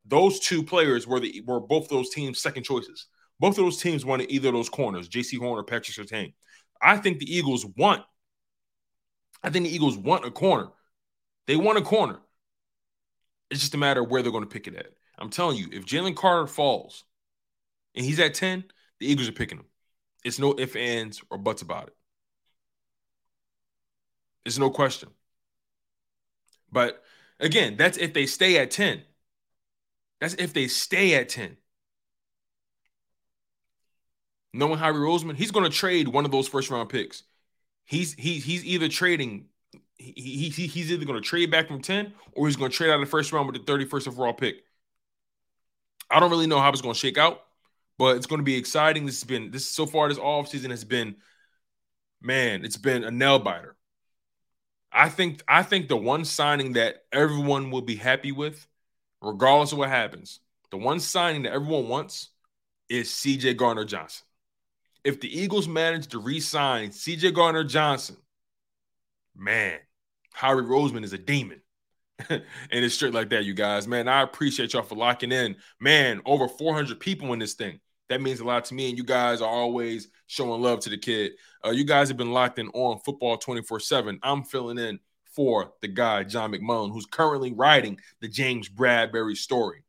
Those 0.04 0.38
two 0.38 0.62
players 0.62 1.06
were 1.06 1.18
the 1.18 1.42
were 1.46 1.60
both 1.60 1.88
those 1.88 2.10
teams' 2.10 2.38
second 2.38 2.64
choices. 2.64 3.06
Both 3.40 3.58
of 3.58 3.64
those 3.64 3.78
teams 3.78 4.04
wanted 4.04 4.30
either 4.30 4.48
of 4.48 4.54
those 4.54 4.68
corners, 4.68 5.08
Jaycee 5.08 5.38
Horn 5.38 5.58
or 5.58 5.64
Patrick 5.64 5.96
Surtain. 5.96 6.34
I 6.80 6.96
think 6.98 7.18
the 7.18 7.34
Eagles 7.34 7.64
want. 7.64 8.02
I 9.42 9.50
think 9.50 9.64
the 9.64 9.74
Eagles 9.74 9.96
want 9.96 10.24
a 10.24 10.30
corner. 10.30 10.68
They 11.46 11.56
want 11.56 11.78
a 11.78 11.82
corner. 11.82 12.20
It's 13.50 13.60
just 13.60 13.74
a 13.74 13.78
matter 13.78 14.02
of 14.02 14.10
where 14.10 14.22
they're 14.22 14.30
going 14.30 14.44
to 14.44 14.50
pick 14.50 14.66
it 14.66 14.76
at. 14.76 14.90
I'm 15.18 15.30
telling 15.30 15.56
you, 15.56 15.68
if 15.72 15.84
Jalen 15.84 16.16
Carter 16.16 16.46
falls 16.46 17.04
and 17.94 18.04
he's 18.04 18.20
at 18.20 18.34
10, 18.34 18.64
the 19.00 19.06
Eagles 19.06 19.28
are 19.28 19.32
picking 19.32 19.58
him. 19.58 19.66
It's 20.24 20.38
no 20.38 20.54
ifs, 20.56 20.76
ands, 20.76 21.20
or 21.30 21.38
buts 21.38 21.62
about 21.62 21.88
it. 21.88 21.96
It's 24.44 24.58
no 24.58 24.70
question. 24.70 25.10
But 26.70 27.01
Again, 27.42 27.76
that's 27.76 27.98
if 27.98 28.14
they 28.14 28.24
stay 28.24 28.56
at 28.56 28.70
10. 28.70 29.02
That's 30.20 30.34
if 30.34 30.54
they 30.54 30.68
stay 30.68 31.14
at 31.16 31.28
10. 31.28 31.56
Knowing 34.54 34.78
Howie 34.78 34.94
Roseman, 34.94 35.34
he's 35.34 35.50
going 35.50 35.68
to 35.68 35.76
trade 35.76 36.08
one 36.08 36.24
of 36.24 36.30
those 36.30 36.46
first 36.46 36.70
round 36.70 36.88
picks. 36.88 37.24
He's 37.84 38.14
he's 38.14 38.44
he's 38.44 38.64
either 38.64 38.88
trading 38.88 39.46
he, 39.98 40.50
he, 40.50 40.66
he's 40.66 40.90
either 40.90 41.04
going 41.04 41.20
to 41.20 41.26
trade 41.26 41.50
back 41.50 41.68
from 41.68 41.80
10 41.80 42.12
or 42.32 42.46
he's 42.46 42.56
going 42.56 42.70
to 42.70 42.76
trade 42.76 42.90
out 42.90 42.94
of 42.94 43.00
the 43.00 43.06
first 43.06 43.32
round 43.32 43.46
with 43.46 43.64
the 43.64 43.72
31st 43.72 44.08
overall 44.08 44.32
pick. 44.32 44.56
I 46.10 46.20
don't 46.20 46.30
really 46.30 46.46
know 46.46 46.60
how 46.60 46.70
it's 46.70 46.80
going 46.80 46.94
to 46.94 46.98
shake 46.98 47.18
out, 47.18 47.42
but 47.98 48.16
it's 48.16 48.26
going 48.26 48.40
to 48.40 48.44
be 48.44 48.56
exciting. 48.56 49.06
This 49.06 49.20
has 49.20 49.24
been 49.24 49.50
this 49.50 49.66
so 49.66 49.86
far 49.86 50.08
this 50.08 50.18
offseason 50.18 50.70
has 50.70 50.84
been 50.84 51.16
man, 52.20 52.64
it's 52.64 52.76
been 52.76 53.04
a 53.04 53.10
nail 53.10 53.38
biter. 53.38 53.76
I 54.92 55.08
think 55.08 55.42
I 55.48 55.62
think 55.62 55.88
the 55.88 55.96
one 55.96 56.24
signing 56.24 56.74
that 56.74 57.04
everyone 57.12 57.70
will 57.70 57.82
be 57.82 57.96
happy 57.96 58.32
with, 58.32 58.66
regardless 59.20 59.72
of 59.72 59.78
what 59.78 59.88
happens, 59.88 60.40
the 60.70 60.76
one 60.76 61.00
signing 61.00 61.42
that 61.42 61.52
everyone 61.52 61.88
wants 61.88 62.28
is 62.88 63.08
CJ 63.08 63.56
Gardner 63.56 63.84
Johnson. 63.84 64.26
If 65.04 65.20
the 65.20 65.40
Eagles 65.40 65.66
manage 65.66 66.08
to 66.08 66.18
re-sign 66.18 66.90
CJ 66.90 67.34
Gardner 67.34 67.64
Johnson, 67.64 68.16
man, 69.36 69.78
Howie 70.32 70.62
Roseman 70.62 71.04
is 71.04 71.12
a 71.12 71.18
demon. 71.18 71.60
and 72.28 72.42
it's 72.70 72.94
straight 72.94 73.14
like 73.14 73.30
that, 73.30 73.44
you 73.44 73.54
guys. 73.54 73.88
Man, 73.88 74.06
I 74.08 74.22
appreciate 74.22 74.72
y'all 74.72 74.82
for 74.82 74.94
locking 74.94 75.32
in. 75.32 75.56
Man, 75.80 76.20
over 76.24 76.46
400 76.46 77.00
people 77.00 77.32
in 77.32 77.38
this 77.38 77.54
thing. 77.54 77.80
That 78.08 78.20
means 78.20 78.40
a 78.40 78.44
lot 78.44 78.66
to 78.66 78.74
me. 78.74 78.88
And 78.88 78.98
you 78.98 79.04
guys 79.04 79.40
are 79.40 79.48
always 79.48 80.08
showing 80.32 80.62
love 80.62 80.80
to 80.80 80.88
the 80.88 80.96
kid. 80.96 81.32
Uh, 81.64 81.70
you 81.70 81.84
guys 81.84 82.08
have 82.08 82.16
been 82.16 82.32
locked 82.32 82.58
in 82.58 82.68
on 82.68 82.98
football 83.00 83.36
24 83.36 83.80
7. 83.80 84.18
I'm 84.22 84.44
filling 84.44 84.78
in 84.78 84.98
for 85.26 85.74
the 85.82 85.88
guy, 85.88 86.24
John 86.24 86.52
McMullen, 86.52 86.90
who's 86.90 87.04
currently 87.04 87.52
writing 87.52 88.00
the 88.20 88.28
James 88.28 88.68
Bradberry 88.68 89.36
story. 89.36 89.84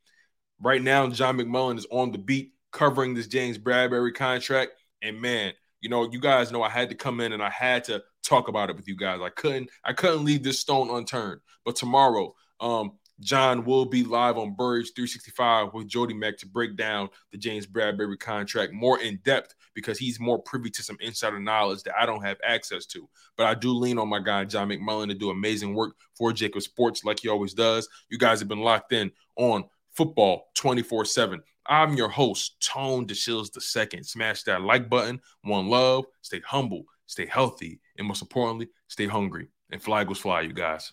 Right 0.60 0.82
now, 0.82 1.08
John 1.08 1.38
McMullen 1.38 1.78
is 1.78 1.86
on 1.90 2.12
the 2.12 2.18
beat 2.18 2.52
covering 2.72 3.14
this 3.14 3.26
James 3.26 3.56
Bradberry 3.56 4.14
contract. 4.14 4.72
And 5.00 5.18
man, 5.18 5.54
you 5.80 5.88
know, 5.88 6.10
you 6.10 6.20
guys 6.20 6.52
know 6.52 6.62
I 6.62 6.68
had 6.68 6.90
to 6.90 6.94
come 6.94 7.20
in 7.20 7.32
and 7.32 7.42
I 7.42 7.50
had 7.50 7.84
to 7.84 8.02
talk 8.22 8.48
about 8.48 8.68
it 8.68 8.76
with 8.76 8.86
you 8.86 8.96
guys. 8.96 9.20
I 9.22 9.30
couldn't, 9.30 9.70
I 9.82 9.94
couldn't 9.94 10.24
leave 10.26 10.42
this 10.42 10.60
stone 10.60 10.90
unturned. 10.90 11.40
But 11.64 11.76
tomorrow, 11.76 12.34
um, 12.60 12.98
John 13.20 13.64
will 13.64 13.84
be 13.84 14.02
live 14.02 14.36
on 14.36 14.54
Burridge 14.54 14.92
365 14.94 15.72
with 15.72 15.86
Jody 15.86 16.14
Mack 16.14 16.36
to 16.38 16.46
break 16.46 16.76
down 16.76 17.08
the 17.30 17.38
James 17.38 17.66
Bradberry 17.66 18.18
contract 18.18 18.72
more 18.72 19.00
in 19.00 19.20
depth 19.24 19.54
because 19.74 19.98
he's 19.98 20.18
more 20.18 20.38
privy 20.40 20.70
to 20.70 20.82
some 20.82 20.96
insider 21.00 21.38
knowledge 21.38 21.82
that 21.84 21.94
I 21.98 22.06
don't 22.06 22.24
have 22.24 22.38
access 22.44 22.86
to. 22.86 23.08
But 23.36 23.46
I 23.46 23.54
do 23.54 23.72
lean 23.72 23.98
on 23.98 24.08
my 24.08 24.18
guy, 24.18 24.44
John 24.44 24.68
McMullen, 24.68 25.08
to 25.08 25.14
do 25.14 25.30
amazing 25.30 25.74
work 25.74 25.94
for 26.16 26.32
JAKIB 26.32 26.62
Sports 26.62 27.04
like 27.04 27.20
he 27.20 27.28
always 27.28 27.54
does. 27.54 27.88
You 28.08 28.18
guys 28.18 28.40
have 28.40 28.48
been 28.48 28.60
locked 28.60 28.92
in 28.92 29.12
on 29.36 29.64
football 29.92 30.50
24 30.54 31.04
7. 31.04 31.42
I'm 31.66 31.94
your 31.94 32.08
host, 32.08 32.60
Tone 32.60 33.06
DeShields 33.06 33.56
II. 33.56 34.02
Smash 34.02 34.42
that 34.42 34.60
like 34.62 34.90
button. 34.90 35.20
One 35.42 35.68
love. 35.68 36.04
Stay 36.20 36.40
humble, 36.40 36.84
stay 37.06 37.26
healthy, 37.26 37.80
and 37.96 38.06
most 38.06 38.22
importantly, 38.22 38.68
stay 38.88 39.06
hungry. 39.06 39.48
And 39.70 39.82
fly 39.82 40.04
goes 40.04 40.18
fly, 40.18 40.42
you 40.42 40.52
guys. 40.52 40.92